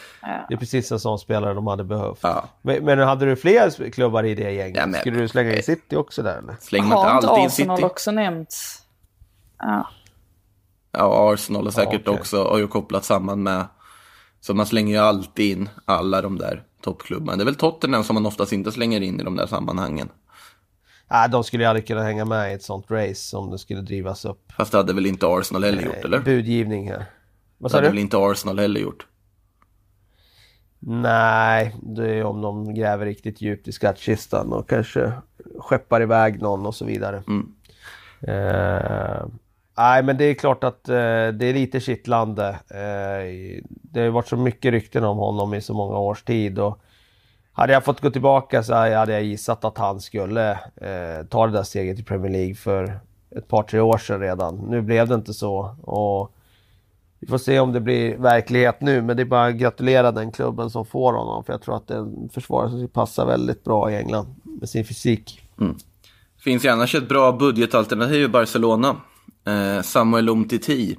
[0.47, 2.23] Det är precis en sån spelare de hade behövt.
[2.61, 4.77] Men, men hade du fler klubbar i det gänget?
[4.77, 6.55] Ja, men- Skulle du slänga in City också där eller?
[6.59, 7.85] Slänger man inte Har inte alltid in Arsenal City?
[7.85, 8.79] också nämnts?
[9.59, 9.87] Ja.
[10.91, 12.19] Ja, Arsenal har säkert Ja, okej.
[12.19, 13.65] också har ju kopplat samman med...
[14.41, 17.37] Så man slänger ju alltid in alla de där toppklubbarna.
[17.37, 20.09] Det är väl Tottenham som man oftast inte slänger in i de där sammanhangen.
[21.11, 23.81] Nej, de skulle ju aldrig kunna hänga med i ett sånt race om det skulle
[23.81, 24.51] drivas upp.
[24.57, 26.19] Fast det hade väl inte Arsenal heller gjort, eller?
[26.19, 27.05] Budgivning här.
[27.57, 27.91] Vad Det sa hade du?
[27.91, 29.05] väl inte Arsenal heller gjort?
[30.79, 35.11] Nej, det är om de gräver riktigt djupt i skattkistan och kanske
[35.59, 37.23] skeppar iväg någon och så vidare.
[37.27, 37.51] Mm.
[38.21, 39.25] Eh,
[39.79, 40.95] nej, men det är klart att eh,
[41.33, 42.47] det är lite kittlande.
[42.69, 46.59] Eh, det har ju varit så mycket rykten om honom i så många års tid.
[46.59, 46.79] Och
[47.53, 51.53] hade jag fått gå tillbaka så hade jag gissat att han skulle eh, ta det
[51.53, 52.99] där steget i Premier League för
[53.35, 54.55] ett par, tre år sedan redan.
[54.55, 55.75] Nu blev det inte så.
[55.81, 56.35] Och
[57.19, 60.31] vi får se om det blir verklighet nu, men det är bara att gratulera den
[60.31, 61.43] klubben som får honom.
[61.43, 64.69] För jag tror att det är en försvarare som passar väldigt bra i England med
[64.69, 65.41] sin fysik.
[65.59, 65.75] Mm.
[66.43, 68.95] Finns ju annars ett bra budgetalternativ i Barcelona.
[69.47, 70.97] Eh, Samuel Umtiti.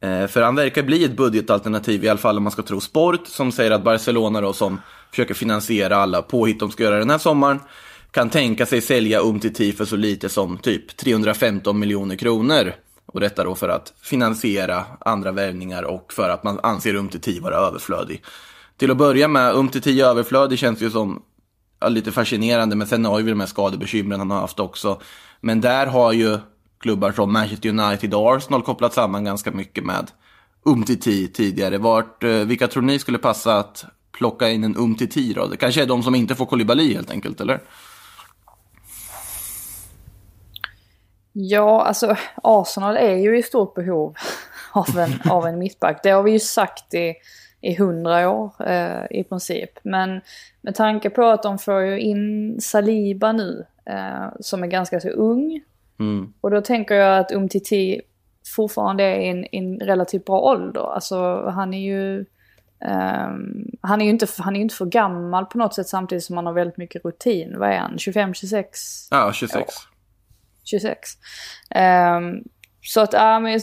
[0.00, 3.26] Eh, för han verkar bli ett budgetalternativ, i alla fall om man ska tro Sport,
[3.26, 7.18] som säger att Barcelona då, som försöker finansiera alla påhitt de ska göra den här
[7.18, 7.60] sommaren,
[8.10, 12.72] kan tänka sig sälja Umtiti för så lite som typ 315 miljoner kronor.
[13.06, 17.56] Och detta då för att finansiera andra värvningar och för att man anser Umtiti vara
[17.56, 18.22] överflödig.
[18.76, 21.22] Till att börja med, Umtiti överflödig känns ju som
[21.80, 25.00] ja, lite fascinerande, men sen har ju vi de här skadebekymren han har haft också.
[25.40, 26.38] Men där har ju
[26.80, 30.10] klubbar som Manchester United och Arsenal kopplat samman ganska mycket med
[30.64, 31.78] Umtiti tidigare.
[31.78, 35.46] Vart, eh, vilka tror ni skulle passa att plocka in en Umtiti då?
[35.46, 37.60] Det kanske är de som inte får kolibali helt enkelt, eller?
[41.32, 44.14] Ja, alltså Arsenal är ju i stort behov
[44.72, 46.00] av en, av en mittback.
[46.02, 47.14] Det har vi ju sagt i,
[47.60, 49.70] i hundra år eh, i princip.
[49.82, 50.20] Men
[50.60, 55.08] med tanke på att de får ju in Saliba nu, eh, som är ganska så
[55.08, 55.62] ung.
[56.00, 56.32] Mm.
[56.40, 58.00] Och då tänker jag att Umtiti
[58.56, 60.94] fortfarande är i en, en relativt bra ålder.
[60.94, 62.24] Alltså han är ju...
[62.84, 66.24] ehm, han är ju inte, han är ju inte för gammal på något sätt samtidigt
[66.24, 67.58] som han har väldigt mycket rutin.
[67.58, 67.98] Vad är han?
[67.98, 69.08] 25, 26?
[69.10, 69.74] Ja, 26.
[70.64, 71.10] 26.
[71.70, 72.44] Ehm,
[72.82, 73.60] så att, ja men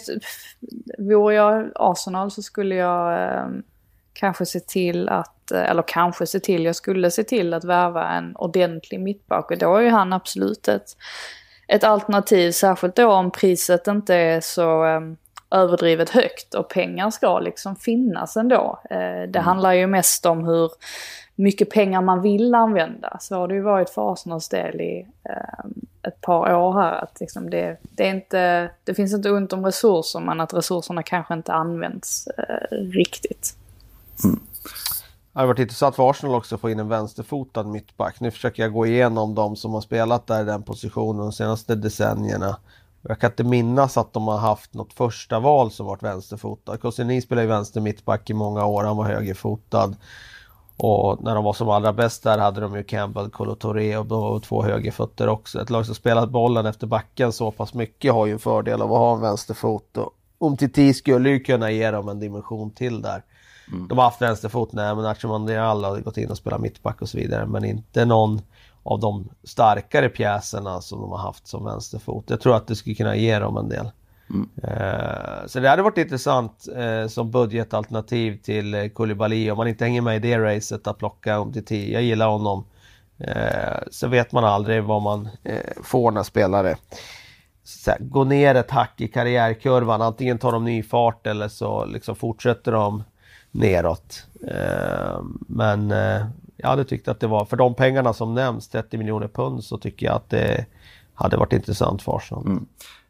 [0.97, 3.63] vore jag Arsenal så skulle jag ehm,
[4.13, 8.35] kanske se till att, eller kanske se till, jag skulle se till att värva en
[8.35, 10.97] ordentlig mittback och då är ju han absolut ett,
[11.67, 15.17] ett alternativ, särskilt då om priset inte är så ehm,
[15.51, 18.79] överdrivet högt och pengar ska liksom finnas ändå.
[18.89, 20.71] Eh, det handlar ju mest om hur
[21.35, 23.17] mycket pengar man vill använda.
[23.19, 25.73] Så har det ju varit för Arsenals del i ehm,
[26.07, 27.03] ett par år här.
[27.03, 31.03] Att liksom det, det, är inte, det finns inte ont om resurser men att resurserna
[31.03, 33.55] kanske inte används eh, riktigt.
[35.37, 38.19] Det hade varit intressant för Arsenal också att få in en vänsterfotad mittback.
[38.19, 41.75] Nu försöker jag gå igenom de som har spelat där i den positionen de senaste
[41.75, 42.57] decennierna.
[43.01, 46.77] Jag kan inte minnas att de har haft något första val som varit vänsterfotad.
[46.77, 49.95] Koscielny spelade ju vänster mittback i många år, han var högerfotad.
[50.77, 54.11] Och när de var som allra bäst där hade de ju Campbell, Kolo Touré och
[54.35, 55.61] och två högerfötter också.
[55.61, 58.93] Ett lag som spelat bollen efter backen så pass mycket har ju en fördel av
[58.93, 59.97] att ha en vänsterfot.
[59.97, 63.23] Och Umtiti skulle ju kunna ge dem en dimension till där.
[63.89, 67.09] De har haft vänsterfot, nej men Nacho Mondial har gått in och spelat mittback och
[67.09, 67.45] så vidare.
[67.45, 68.41] Men inte någon
[68.83, 72.29] av de starkare pjäserna som de har haft som vänsterfot.
[72.29, 73.91] Jag tror att det skulle kunna ge dem en del.
[74.63, 79.85] Eh, Så det hade varit intressant eh, som budgetalternativ till eh, Koulibaly om man inte
[79.85, 81.93] hänger med i det racet att plocka om till 10.
[81.93, 82.65] Jag gillar honom.
[83.19, 85.29] Eh, Så vet man aldrig vad man
[85.83, 86.75] får när spelare
[87.87, 90.01] här, gå ner ett hack i karriärkurvan.
[90.01, 93.03] Antingen tar de ny fart eller så liksom fortsätter de
[93.57, 94.23] neråt.
[94.47, 96.25] Eh, men eh,
[96.57, 99.77] jag hade tyckt att det var, för de pengarna som nämns, 30 miljoner pund, så
[99.77, 100.65] tycker jag att det
[101.13, 102.45] hade varit intressant för Arsenal.
[102.45, 102.65] Mm.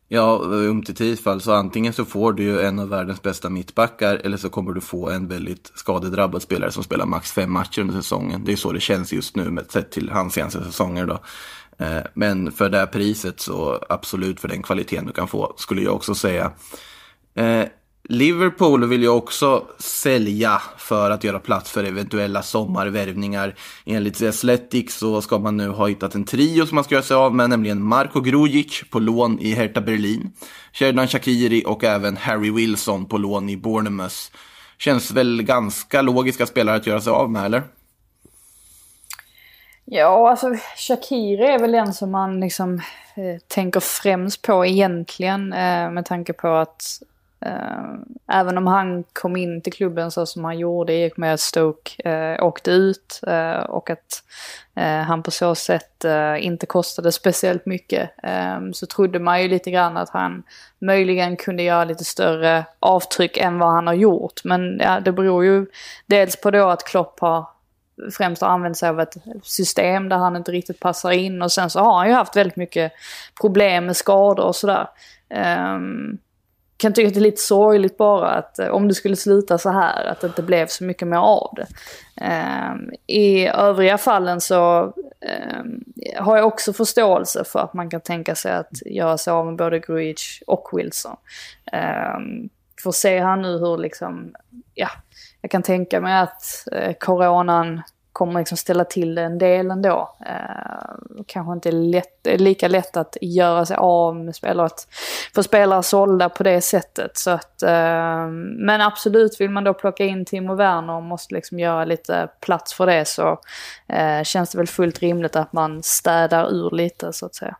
[0.10, 4.16] Ja, um till tidsfall så antingen så får du ju en av världens bästa mittbackar
[4.16, 7.94] eller så kommer du få en väldigt skadedrabbad spelare som spelar max fem matcher under
[7.94, 8.44] säsongen.
[8.46, 11.20] Det är så det känns just nu med sett till hans senaste säsonger då.
[11.78, 15.82] Eh, men för det här priset så absolut för den kvaliteten du kan få skulle
[15.82, 16.52] jag också säga.
[18.10, 23.56] Liverpool vill ju också sälja för att göra plats för eventuella sommarvärvningar.
[23.86, 27.04] Enligt The Athletic så ska man nu ha hittat en trio som man ska göra
[27.04, 30.32] sig av med, nämligen Marko Grujic på lån i Hertha Berlin,
[30.74, 34.16] Sheridan Shakiri och även Harry Wilson på lån i Bournemouth.
[34.78, 37.64] Känns väl ganska logiska spelare att göra sig av med, eller?
[39.86, 42.76] Ja, alltså Shakiri är väl den som man liksom
[43.16, 47.02] eh, tänker främst på egentligen eh, med tanke på att
[47.46, 47.94] Eh,
[48.32, 51.40] även om han kom in till klubben så som han gjorde i och med att
[51.40, 54.24] Stoke eh, åkte ut eh, och att
[54.76, 58.10] eh, han på så sätt eh, inte kostade speciellt mycket
[58.74, 60.44] så trodde man ju lite grann att han
[60.80, 64.44] möjligen kunde göra lite större avtryck än vad han har gjort.
[64.44, 65.66] Men ja, det beror ju
[66.06, 67.46] dels på då att Klopp har
[68.12, 71.70] främst har använt sig av ett system där han inte riktigt passar in och sen
[71.70, 72.92] så har han ju haft väldigt mycket
[73.42, 74.88] problem med skador och sådär.
[75.76, 76.18] Um,
[76.78, 79.70] kan tycka att det är lite sorgligt bara att eh, om det skulle sluta så
[79.70, 81.68] här, att det inte blev så mycket mer av det.
[82.26, 85.84] Ehm, I övriga fallen så ehm,
[86.18, 89.56] har jag också förståelse för att man kan tänka sig att göra sig av med
[89.56, 91.16] både Grujic och Wilson.
[91.72, 94.34] För får se här nu hur liksom,
[94.74, 94.90] ja,
[95.42, 97.82] jag kan tänka mig att eh, coronan
[98.18, 100.16] kommer liksom ställa till det en del ändå.
[100.26, 104.88] Eh, kanske inte lätt, lika lätt att göra sig av med spelare, att
[105.36, 107.18] få spelare sålda på det sättet.
[107.18, 111.60] Så att, eh, men absolut, vill man då plocka in Timo Werner och måste liksom
[111.60, 113.40] göra lite plats för det så
[113.88, 117.58] eh, känns det väl fullt rimligt att man städar ur lite så att säga.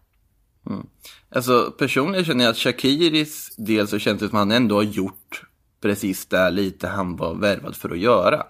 [0.70, 0.88] Mm.
[1.36, 4.84] Alltså personligen känner jag att Shakiris del så känns det som att han ändå har
[4.84, 5.42] gjort
[5.82, 8.44] precis det lite han var värvad för att göra.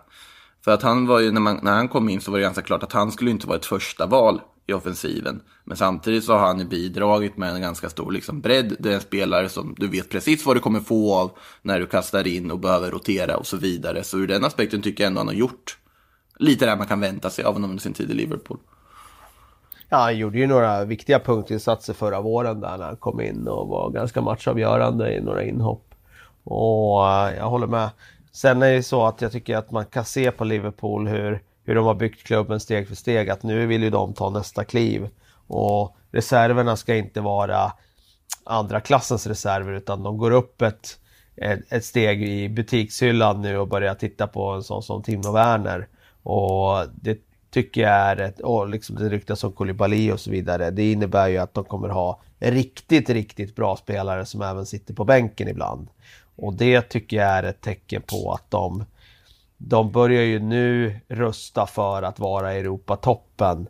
[0.67, 2.61] För att han var ju, när, man, när han kom in så var det ganska
[2.61, 5.41] klart att han skulle inte vara ett första val i offensiven.
[5.63, 8.75] Men samtidigt så har han ju bidragit med en ganska stor liksom, bredd.
[8.79, 11.87] Det är en spelare som du vet precis vad du kommer få av när du
[11.87, 14.03] kastar in och behöver rotera och så vidare.
[14.03, 15.77] Så ur den aspekten tycker jag ändå han har gjort
[16.37, 18.57] lite det man kan vänta sig av honom under sin tid i Liverpool.
[19.89, 23.67] Ja, han gjorde ju några viktiga punktinsatser förra våren där när han kom in och
[23.67, 25.93] var ganska matchavgörande i några inhopp.
[26.43, 27.89] Och eh, jag håller med.
[28.37, 31.75] Sen är det så att jag tycker att man kan se på Liverpool hur, hur
[31.75, 33.29] de har byggt klubben steg för steg.
[33.29, 35.09] Att nu vill ju de ta nästa kliv.
[35.47, 37.71] Och reserverna ska inte vara
[38.43, 40.99] andra klassens reserver utan de går upp ett,
[41.35, 45.87] ett, ett steg i butikshyllan nu och börjar titta på en sån som Timo Werner.
[46.23, 47.19] Och det
[47.51, 50.71] tycker jag är ett, och liksom det ryktas om Koulibaly och så vidare.
[50.71, 55.05] Det innebär ju att de kommer ha riktigt, riktigt bra spelare som även sitter på
[55.05, 55.87] bänken ibland.
[56.37, 58.85] Och det tycker jag är ett tecken på att de,
[59.57, 63.67] de börjar ju nu rusta för att vara Europatoppen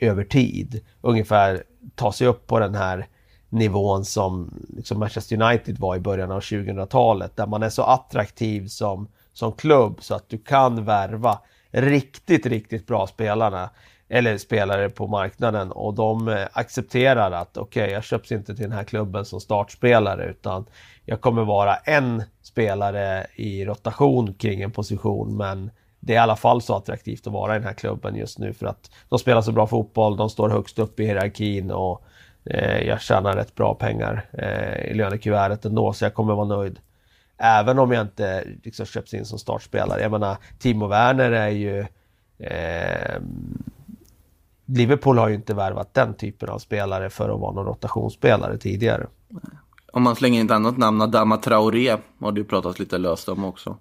[0.00, 0.84] över tid.
[1.00, 3.06] Ungefär ta sig upp på den här
[3.48, 7.36] nivån som liksom Manchester United var i början av 2000-talet.
[7.36, 11.38] Där man är så attraktiv som, som klubb så att du kan värva
[11.70, 13.70] riktigt, riktigt bra spelarna
[14.08, 18.64] eller spelare på marknaden och de eh, accepterar att okej, okay, jag köps inte till
[18.64, 20.66] den här klubben som startspelare utan
[21.04, 26.36] jag kommer vara en spelare i rotation kring en position men det är i alla
[26.36, 29.42] fall så attraktivt att vara i den här klubben just nu för att de spelar
[29.42, 32.04] så bra fotboll, de står högst upp i hierarkin och
[32.44, 36.78] eh, jag tjänar rätt bra pengar eh, i lönekuvertet ändå så jag kommer vara nöjd.
[37.38, 40.02] Även om jag inte liksom, köps in som startspelare.
[40.02, 41.86] Jag menar, Timo Werner är ju
[42.38, 43.20] eh,
[44.66, 49.06] Liverpool har ju inte värvat den typen av spelare för att vara någon rotationsspelare tidigare.
[49.92, 53.28] Om man slänger in ett annat namn, Adama Traoré, har det ju pratats lite löst
[53.28, 53.76] om också.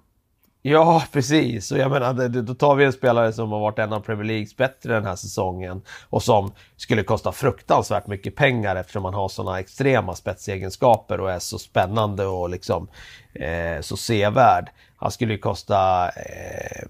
[0.68, 1.72] Ja, precis.
[1.72, 4.58] Och jag menar, då tar vi en spelare som har varit en av Premier Leagues
[4.58, 9.60] bättre den här säsongen och som skulle kosta fruktansvärt mycket pengar eftersom man har sådana
[9.60, 12.88] extrema spetsegenskaper och är så spännande och liksom
[13.34, 14.70] eh, så sevärd.
[14.98, 16.88] Han skulle ju kosta eh,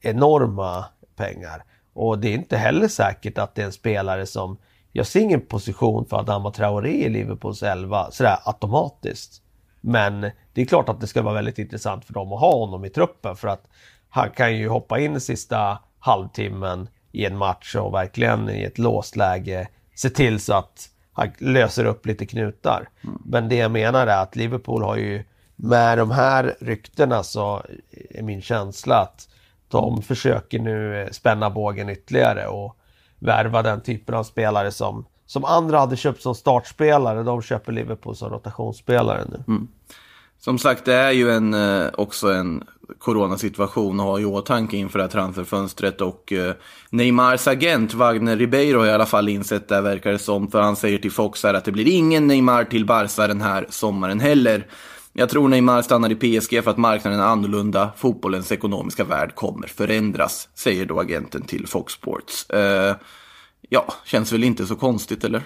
[0.00, 0.84] enorma
[1.16, 1.64] pengar.
[1.92, 4.58] Och det är inte heller säkert att det är en spelare som...
[4.92, 9.42] Jag ser ingen position för Adama Traoré i Liverpools 11 sådär automatiskt.
[9.80, 10.20] Men
[10.52, 12.90] det är klart att det ska vara väldigt intressant för dem att ha honom i
[12.90, 13.68] truppen för att
[14.08, 19.16] han kan ju hoppa in sista halvtimmen i en match och verkligen i ett låst
[19.16, 22.88] läge se till så att han löser upp lite knutar.
[23.04, 23.22] Mm.
[23.24, 25.24] Men det jag menar är att Liverpool har ju
[25.56, 27.62] med de här ryktena så
[28.10, 29.28] är min känsla att
[29.72, 32.76] de försöker nu eh, spänna bågen ytterligare och
[33.18, 38.16] värva den typen av spelare som, som andra hade köpt som startspelare, de köper Liverpool
[38.16, 39.44] som rotationsspelare nu.
[39.48, 39.68] Mm.
[40.44, 42.64] Som sagt, det är ju en, eh, också en
[42.98, 46.54] coronasituation att ha i åtanke inför det här transferfönstret och eh,
[46.90, 50.76] Neymars agent Wagner Ribeiro har i alla fall insett det verkar det som, för han
[50.76, 54.66] säger till Fox här att det blir ingen Neymar till Barca den här sommaren heller.
[55.12, 59.66] Jag tror Neymar stannar i PSG för att marknaden är annorlunda, fotbollens ekonomiska värld kommer
[59.66, 62.50] förändras, säger då agenten till Fox Sports.
[62.50, 62.96] Eh,
[63.60, 65.42] ja, känns väl inte så konstigt eller?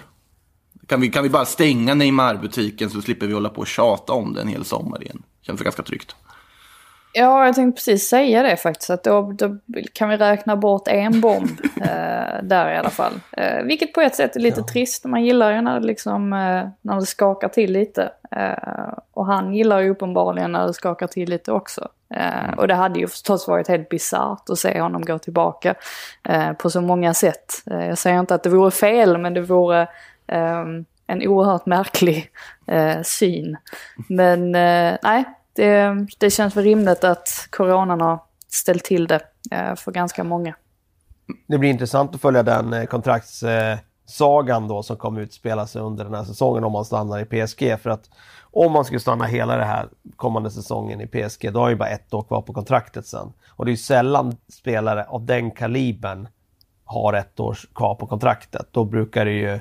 [0.87, 4.33] Kan vi, kan vi bara stänga Neymar-butiken så slipper vi hålla på och tjata om
[4.33, 5.23] den en hel sommar igen?
[5.41, 6.15] Känns ganska tryggt.
[7.13, 8.89] Ja, jag tänkte precis säga det faktiskt.
[8.89, 9.57] Att då, då
[9.93, 13.13] kan vi räkna bort en bomb eh, där i alla fall.
[13.31, 15.05] Eh, vilket på ett sätt är lite trist.
[15.05, 18.11] Man gillar ju när det, liksom, eh, när det skakar till lite.
[18.31, 21.87] Eh, och han gillar ju uppenbarligen när det skakar till lite också.
[22.13, 25.75] Eh, och det hade ju förstås varit helt bisarrt att se honom gå tillbaka
[26.23, 27.53] eh, på så många sätt.
[27.65, 29.87] Jag säger inte att det vore fel, men det vore
[30.27, 32.31] ehm, en oerhört märklig
[32.67, 33.57] eh, syn.
[34.09, 35.23] Men eh, nej,
[35.57, 40.55] det, det känns väl rimligt att coronan har ställt till det eh, för ganska många.
[41.47, 46.13] Det blir intressant att följa den eh, kontraktssagan då som kommer utspela sig under den
[46.13, 47.79] här säsongen om man stannar i PSG.
[47.79, 48.09] För att
[48.41, 51.89] om man skulle stanna hela den här kommande säsongen i PSG, då har ju bara
[51.89, 53.33] ett år kvar på kontraktet sen.
[53.49, 56.27] Och det är ju sällan spelare av den kalibern
[56.85, 58.67] har ett år kvar på kontraktet.
[58.71, 59.59] Då brukar det ju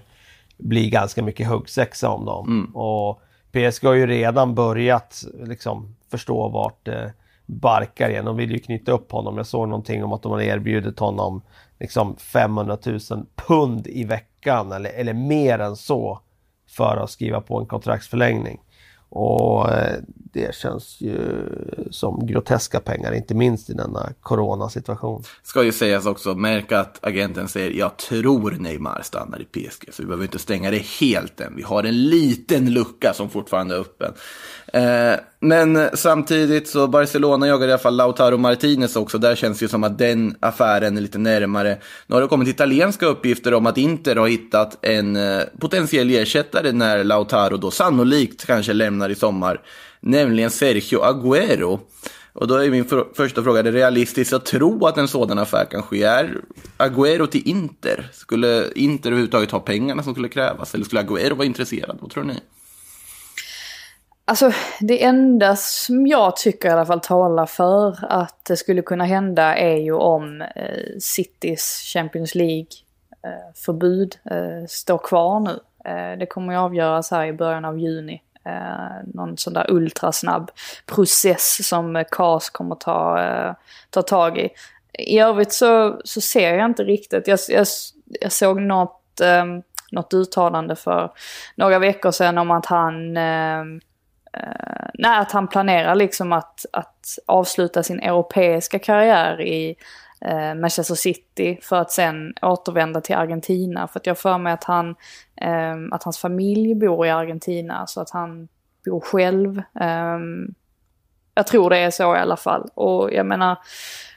[0.58, 2.70] bli ganska mycket huggsexa om dem.
[2.74, 3.22] Och
[3.56, 7.12] PSG har ju redan börjat liksom förstå vart det
[7.46, 8.24] barkar igen.
[8.24, 9.36] De vill ju knyta upp honom.
[9.36, 11.42] Jag såg någonting om att de har erbjudit honom
[11.80, 12.98] liksom 500 000
[13.34, 16.20] pund i veckan eller, eller mer än så
[16.68, 18.60] för att skriva på en kontraktsförlängning.
[19.16, 19.96] Och eh,
[20.32, 21.18] det känns ju
[21.90, 25.22] som groteska pengar, inte minst i denna coronasituation.
[25.42, 29.88] Ska ju sägas också, märka att agenten säger jag tror Neymar stannar i PSG.
[29.92, 31.56] Så vi behöver inte stänga det helt än.
[31.56, 34.12] Vi har en liten lucka som fortfarande är öppen.
[34.72, 39.18] Eh, men samtidigt så Barcelona jagar i alla fall Lautaro Martinez också.
[39.18, 41.78] Där känns det ju som att den affären är lite närmare.
[42.06, 46.72] Nu har det kommit italienska uppgifter om att Inter har hittat en eh, potentiell ersättare
[46.72, 49.60] när Lautaro då sannolikt kanske lämnar i sommar.
[50.00, 51.78] Nämligen Sergio Agüero.
[52.32, 55.38] Och då är min för första fråga, är det realistiskt att tro att en sådan
[55.38, 56.02] affär kan ske?
[56.02, 56.40] Är
[56.78, 58.08] Agüero till Inter?
[58.12, 60.74] Skulle Inter överhuvudtaget ha pengarna som skulle krävas?
[60.74, 61.98] Eller skulle Agüero vara intresserad?
[62.00, 62.34] Vad tror ni?
[64.28, 64.50] Alltså
[64.80, 69.56] det enda som jag tycker i alla fall talar för att det skulle kunna hända
[69.56, 75.60] är ju om eh, Citys Champions League-förbud eh, står kvar nu.
[75.90, 78.22] Eh, det kommer ju avgöras här i början av juni.
[78.44, 80.50] Eh, någon sån där ultrasnabb
[80.86, 83.54] process som eh, CAS kommer ta, eh,
[83.90, 84.48] ta tag i.
[84.92, 87.28] I övrigt så, så ser jag inte riktigt.
[87.28, 87.66] Jag, jag,
[88.20, 89.44] jag såg något, eh,
[89.90, 91.12] något uttalande för
[91.54, 93.64] några veckor sedan om att han eh,
[94.36, 99.76] eh, nej, att han planerar liksom att, att avsluta sin europeiska karriär i
[100.20, 103.88] eh, Manchester City för att sen återvända till Argentina.
[103.88, 104.90] För att jag har för mig att, han,
[105.36, 108.48] eh, att hans familj bor i Argentina så att han
[108.84, 109.58] bor själv.
[109.80, 110.18] Eh,
[111.34, 112.68] jag tror det är så i alla fall.
[112.74, 113.58] Och jag menar,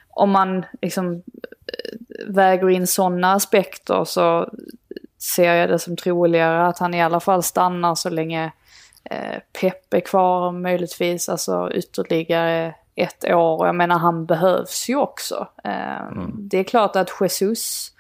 [0.10, 1.98] om man liksom eh,
[2.28, 4.50] väger in sådana aspekter så
[5.22, 8.52] ser jag det som troligare att han i alla fall stannar så länge
[9.10, 13.66] eh, Pep är kvar möjligtvis, alltså ytterligare ett år.
[13.66, 15.48] Jag menar han behövs ju också.
[15.64, 17.92] Eh, Det är klart att Jesus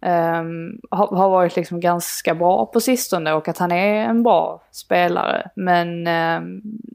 [0.00, 0.42] eh,
[0.90, 5.50] har, har varit liksom ganska bra på sistone och att han är en bra spelare.
[5.56, 6.40] Men eh,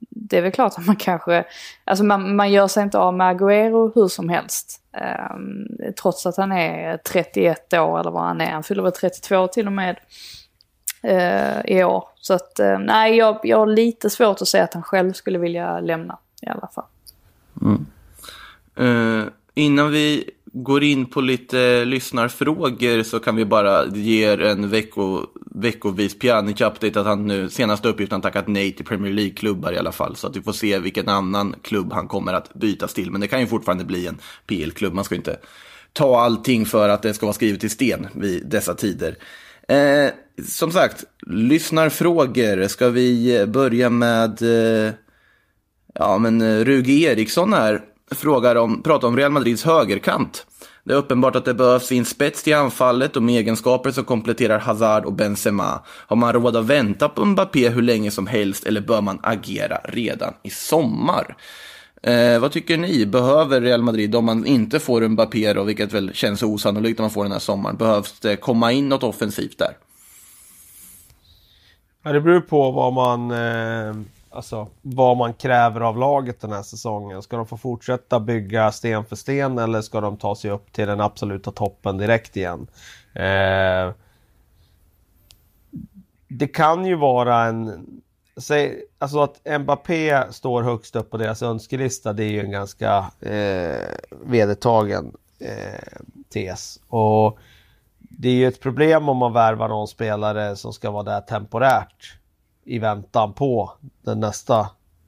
[0.10, 1.44] det är väl klart att man kanske,
[1.86, 4.82] alltså man, man gör sig inte av med Agüero hur som helst.
[4.98, 9.48] Eh, trots att han är 31 år eller vad han är, han fyller väl 32
[9.48, 9.96] till och med
[11.04, 12.04] eh, i år.
[12.16, 15.38] Så att eh, nej, jag, jag har lite svårt att säga att han själv skulle
[15.38, 16.86] vilja lämna i alla fall.
[17.62, 17.86] Mm.
[18.76, 24.70] Eh, innan vi går in på lite lyssnarfrågor så kan vi bara ge er en
[24.70, 25.26] vecko,
[25.56, 30.16] veckovis Pjanic-update att han nu, senaste uppgiften, tackat nej till Premier League-klubbar i alla fall.
[30.16, 33.12] Så att vi får se vilken annan klubb han kommer att bytas till.
[33.12, 34.94] Men det kan ju fortfarande bli en PL-klubb.
[34.94, 35.40] Man ska inte
[35.94, 39.16] ta allting för att det ska vara skrivet i sten vid dessa tider.
[39.68, 40.12] Eh,
[40.48, 42.68] som sagt, lyssnarfrågor.
[42.68, 44.94] Ska vi eh, börja med eh,
[45.94, 47.82] Ja, men eh, Ruge Eriksson här
[48.12, 50.46] frågar om, pratar om Real Madrids högerkant.
[50.84, 54.60] Det är uppenbart att det behövs en spets till anfallet och med egenskaper som kompletterar
[54.60, 55.82] Hazard och Benzema.
[55.88, 59.78] Har man råd att vänta på Mbappé hur länge som helst eller bör man agera
[59.84, 61.36] redan i sommar?
[62.04, 63.06] Eh, vad tycker ni?
[63.06, 67.12] Behöver Real Madrid, om man inte får Mbappé då, vilket väl känns osannolikt om man
[67.12, 69.78] får den här sommaren, behövs det komma in något offensivt där?
[72.04, 73.96] Ja, det beror på vad man, eh,
[74.30, 77.22] alltså, vad man kräver av laget den här säsongen.
[77.22, 80.88] Ska de få fortsätta bygga sten för sten eller ska de ta sig upp till
[80.88, 82.68] den absoluta toppen direkt igen?
[83.14, 83.94] Eh,
[86.28, 87.88] det kan ju vara en...
[88.38, 93.12] Säg, alltså att Mbappé står högst upp på deras önskelista, det är ju en ganska
[93.20, 93.96] eh,
[94.26, 96.80] vedertagen eh, tes.
[96.88, 97.40] Och
[98.22, 102.18] det är ju ett problem om man värvar någon spelare som ska vara där temporärt
[102.64, 104.60] i väntan på den nästa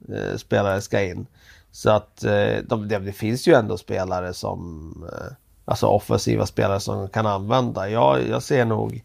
[0.08, 1.26] eh, spelare ska in.
[1.70, 5.32] Så att eh, de, det, finns ju ändå spelare som, eh,
[5.64, 7.88] alltså offensiva spelare som kan använda.
[7.88, 9.04] Jag, jag ser nog,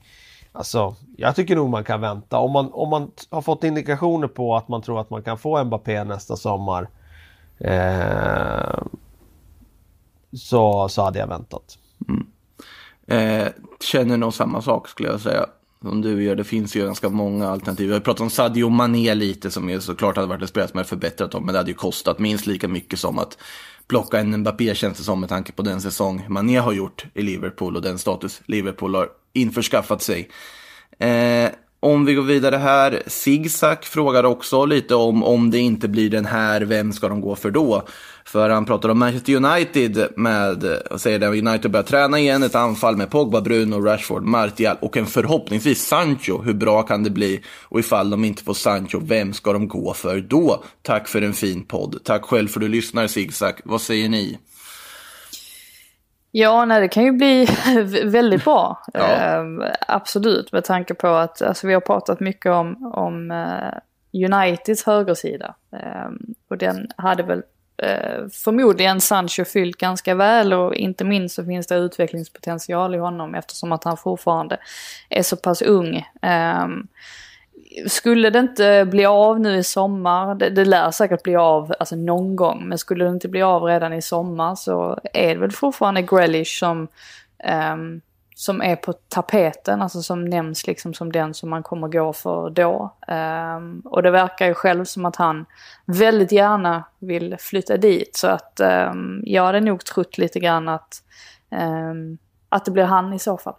[0.51, 2.37] alltså jag tycker nog man kan vänta.
[2.37, 5.63] Om man, om man har fått indikationer på att man tror att man kan få
[5.63, 6.89] Mbappé nästa sommar
[7.57, 8.83] eh,
[10.33, 11.77] så, så hade jag väntat.
[12.07, 12.27] Mm.
[13.07, 13.51] Eh,
[13.83, 15.45] känner nog samma sak skulle jag säga.
[15.81, 17.87] Som du gör, det finns ju ganska många alternativ.
[17.87, 20.77] Vi har pratat om Sadio Mané lite som ju såklart hade varit en spelare som
[20.77, 21.45] hade förbättrat dem.
[21.45, 23.37] Men det hade ju kostat minst lika mycket som att
[23.87, 27.21] plocka en Mbappé känns det som med tanke på den säsong Mané har gjort i
[27.21, 30.29] Liverpool och den status Liverpool har införskaffat sig.
[30.99, 31.49] Eh,
[31.79, 36.25] om vi går vidare här, Zigzag frågar också lite om om det inte blir den
[36.25, 37.83] här, vem ska de gå för då?
[38.25, 42.55] För han pratar om Manchester United med, och säger att United börjar träna igen, ett
[42.55, 46.41] anfall med Pogba, Bruno, Rashford, Martial och en förhoppningsvis Sancho.
[46.41, 47.41] Hur bra kan det bli?
[47.63, 50.63] Och ifall de inte får Sancho, vem ska de gå för då?
[50.81, 51.99] Tack för en fin podd.
[52.03, 53.53] Tack själv för att du lyssnar Zigzag.
[53.63, 54.37] Vad säger ni?
[56.31, 57.47] Ja, nej, det kan ju bli
[58.05, 58.83] väldigt bra.
[58.93, 58.99] Ja.
[58.99, 59.43] Eh,
[59.87, 65.55] absolut, med tanke på att alltså, vi har pratat mycket om, om eh, Uniteds högersida.
[65.73, 66.09] Eh,
[66.49, 67.43] och den hade väl
[67.77, 73.35] eh, förmodligen Sancho fyllt ganska väl och inte minst så finns det utvecklingspotential i honom
[73.35, 74.57] eftersom att han fortfarande
[75.09, 76.05] är så pass ung.
[77.87, 81.95] Skulle det inte bli av nu i sommar, det, det lär säkert bli av alltså
[81.95, 85.51] någon gång, men skulle det inte bli av redan i sommar så är det väl
[85.51, 86.87] fortfarande Grealish som,
[87.43, 88.01] ehm,
[88.35, 92.49] som är på tapeten, alltså som nämns liksom som den som man kommer gå för
[92.49, 92.95] då.
[93.07, 95.45] Ehm, och det verkar ju själv som att han
[95.85, 98.61] väldigt gärna vill flytta dit, så att
[98.91, 101.03] um, jag hade nog trott lite grann att,
[101.51, 102.17] ehm,
[102.49, 103.55] att det blir han i så fall.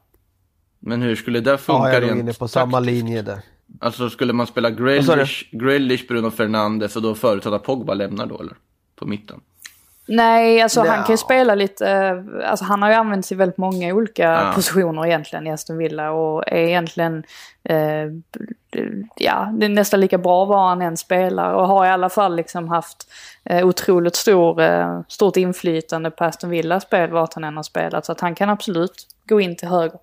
[0.79, 3.41] Men hur skulle det Ja, funka jag är rent inne på samma linje där.
[3.83, 4.71] Alltså skulle man spela?
[4.71, 8.55] Grealish, Grealish, Bruno Fernandes och då förutsatt att Pogba lämnar då eller?
[8.97, 9.41] På mitten?
[10.07, 11.05] Nej, alltså han Ja.
[11.05, 14.53] kan ju spela lite, eh, alltså han har ju använts i väldigt många olika Ja.
[14.55, 17.23] positioner egentligen i Aston Villa och är egentligen,
[17.65, 18.07] eh,
[19.17, 22.37] ja, det är nästan lika bra var han än spelar och har i alla fall
[22.37, 23.13] liksom haft
[23.45, 28.07] eh, otroligt stor, eh, stort inflytande på Aston Villas spel vart han än har spelat.
[28.07, 29.99] Så att han kan absolut gå in till höger.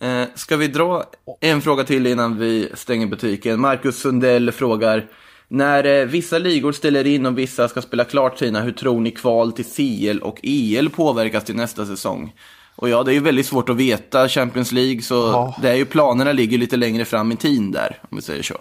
[0.00, 1.04] Eh, ska vi dra
[1.40, 3.60] en fråga till innan vi stänger butiken?
[3.60, 5.06] Marcus Sundell frågar,
[5.48, 9.10] när eh, vissa ligor ställer in och vissa ska spela klart sina, hur tror ni
[9.10, 12.34] kval till CL och EL påverkas till nästa säsong?
[12.76, 15.56] Och ja, det är ju väldigt svårt att veta Champions League, så Ja.
[15.62, 18.54] det är ju planerna ligger lite längre fram i tiden där, om vi säger så.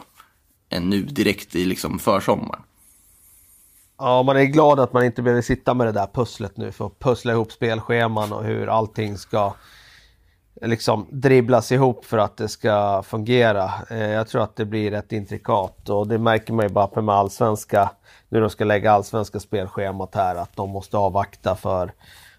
[0.69, 2.61] Än nu direkt i liksom försommaren.
[3.97, 6.85] Ja, man är glad att man inte behöver sitta med det där pusslet nu för
[6.85, 9.53] att pussla ihop spelscheman och hur allting ska
[10.62, 13.72] liksom dribblas ihop för att det ska fungera.
[13.89, 17.01] Eh, jag tror att det blir rätt intrikat och det märker man ju bara på
[17.01, 17.91] med allsvenska,
[18.30, 21.93] nu de ska lägga allsvenska spelschemat här, att de måste avvakta för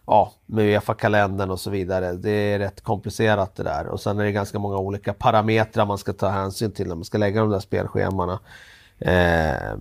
[0.07, 2.13] ja, med Uefa-kalendern och så vidare.
[2.13, 5.99] Det är rätt komplicerat det där och sen är det ganska många olika parametrar man
[5.99, 8.39] ska ta hänsyn till när man ska lägga de där spelschemana.
[8.99, 9.79] Eh,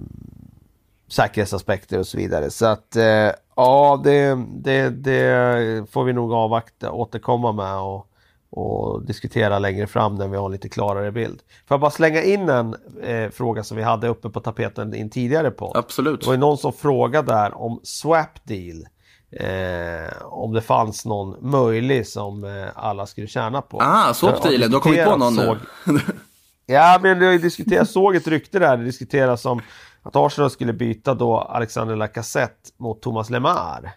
[1.07, 2.49] säkerhetsaspekter och så vidare.
[2.49, 8.05] Så att eh, ja, det, det, det får vi nog avvakta, återkomma med och,
[8.51, 11.39] och diskutera längre fram när vi har en lite klarare bild.
[11.67, 14.99] Får jag bara slänga in en eh, fråga som vi hade uppe på tapeten i
[14.99, 15.77] en tidigare podd.
[15.77, 16.19] Absolut.
[16.21, 18.85] Det var ju någon som frågade där om swap deal.
[19.31, 23.81] Eh, om det fanns någon möjlig som eh, alla skulle tjäna på.
[23.81, 25.45] Ah, swap-dealen, Jag du har kommit på någon nu.
[25.45, 25.99] såg-
[26.65, 29.61] Ja, men ju diskuterats, såg ett rykte där, det diskuteras om
[30.03, 33.91] att Arsenal skulle byta då Alexander Lacazette mot Thomas Lemar.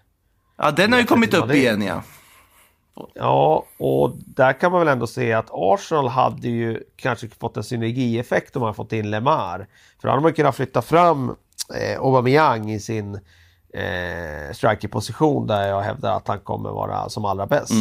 [0.59, 2.03] Ja, den har ju kommit upp igen ja.
[3.15, 7.65] Ja, och där kan man väl ändå se att Arsenal hade ju kanske fått en
[7.65, 9.67] synergieffekt om man fått in Lemar.
[10.01, 11.37] För då hade man kunnat flytta fram
[11.75, 13.15] eh, Aubameyang i sin
[13.75, 17.73] eh, strikerposition där jag hävdar att han kommer vara som allra bäst.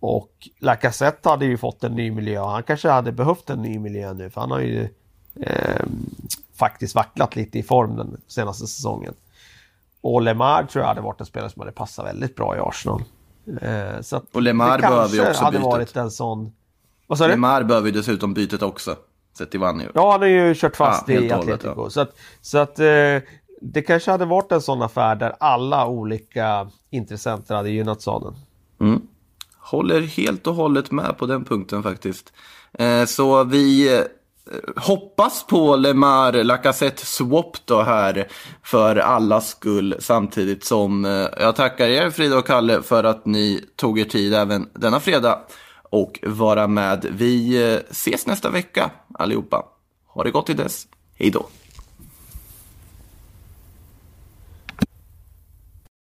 [0.00, 2.40] Och Lacazette hade ju fått en ny miljö.
[2.40, 4.88] Han kanske hade behövt en ny miljö nu för han har ju
[5.40, 5.86] eh,
[6.54, 9.14] faktiskt vacklat lite i form den senaste säsongen.
[10.00, 13.02] Och Lemar tror jag hade varit en spelare som hade passat väldigt bra i Arsenal.
[13.60, 15.72] Eh, så Och Lemar behöver ju också hade bytet.
[15.72, 16.52] varit en sån...
[17.06, 17.30] Vad sa du?
[17.30, 18.96] Lemar behöver ju dessutom bytet också.
[19.38, 19.86] sett till Vanni.
[19.94, 21.74] Ja, han har ju kört fast Ja, i hållet, Atletico.
[21.76, 21.90] ja.
[21.90, 22.84] Så att, så att eh,
[23.60, 28.34] det kanske hade varit en sån affär där alla olika intressenter hade gynnat sadeln.
[28.80, 29.00] Mm.
[29.58, 32.32] Håller helt och hållet med på den punkten faktiskt.
[32.72, 34.02] Eh, så vi eh,
[34.76, 38.28] hoppas på Lemar Lacazette swap då här
[38.62, 43.64] för allas skull samtidigt som eh, jag tackar er Frida och Kalle för att ni
[43.76, 45.38] tog er tid även denna fredag
[45.82, 47.06] och vara med.
[47.10, 49.64] Vi eh, ses nästa vecka allihopa.
[50.08, 50.86] Ha det gott till dess.
[51.14, 51.46] Hej då.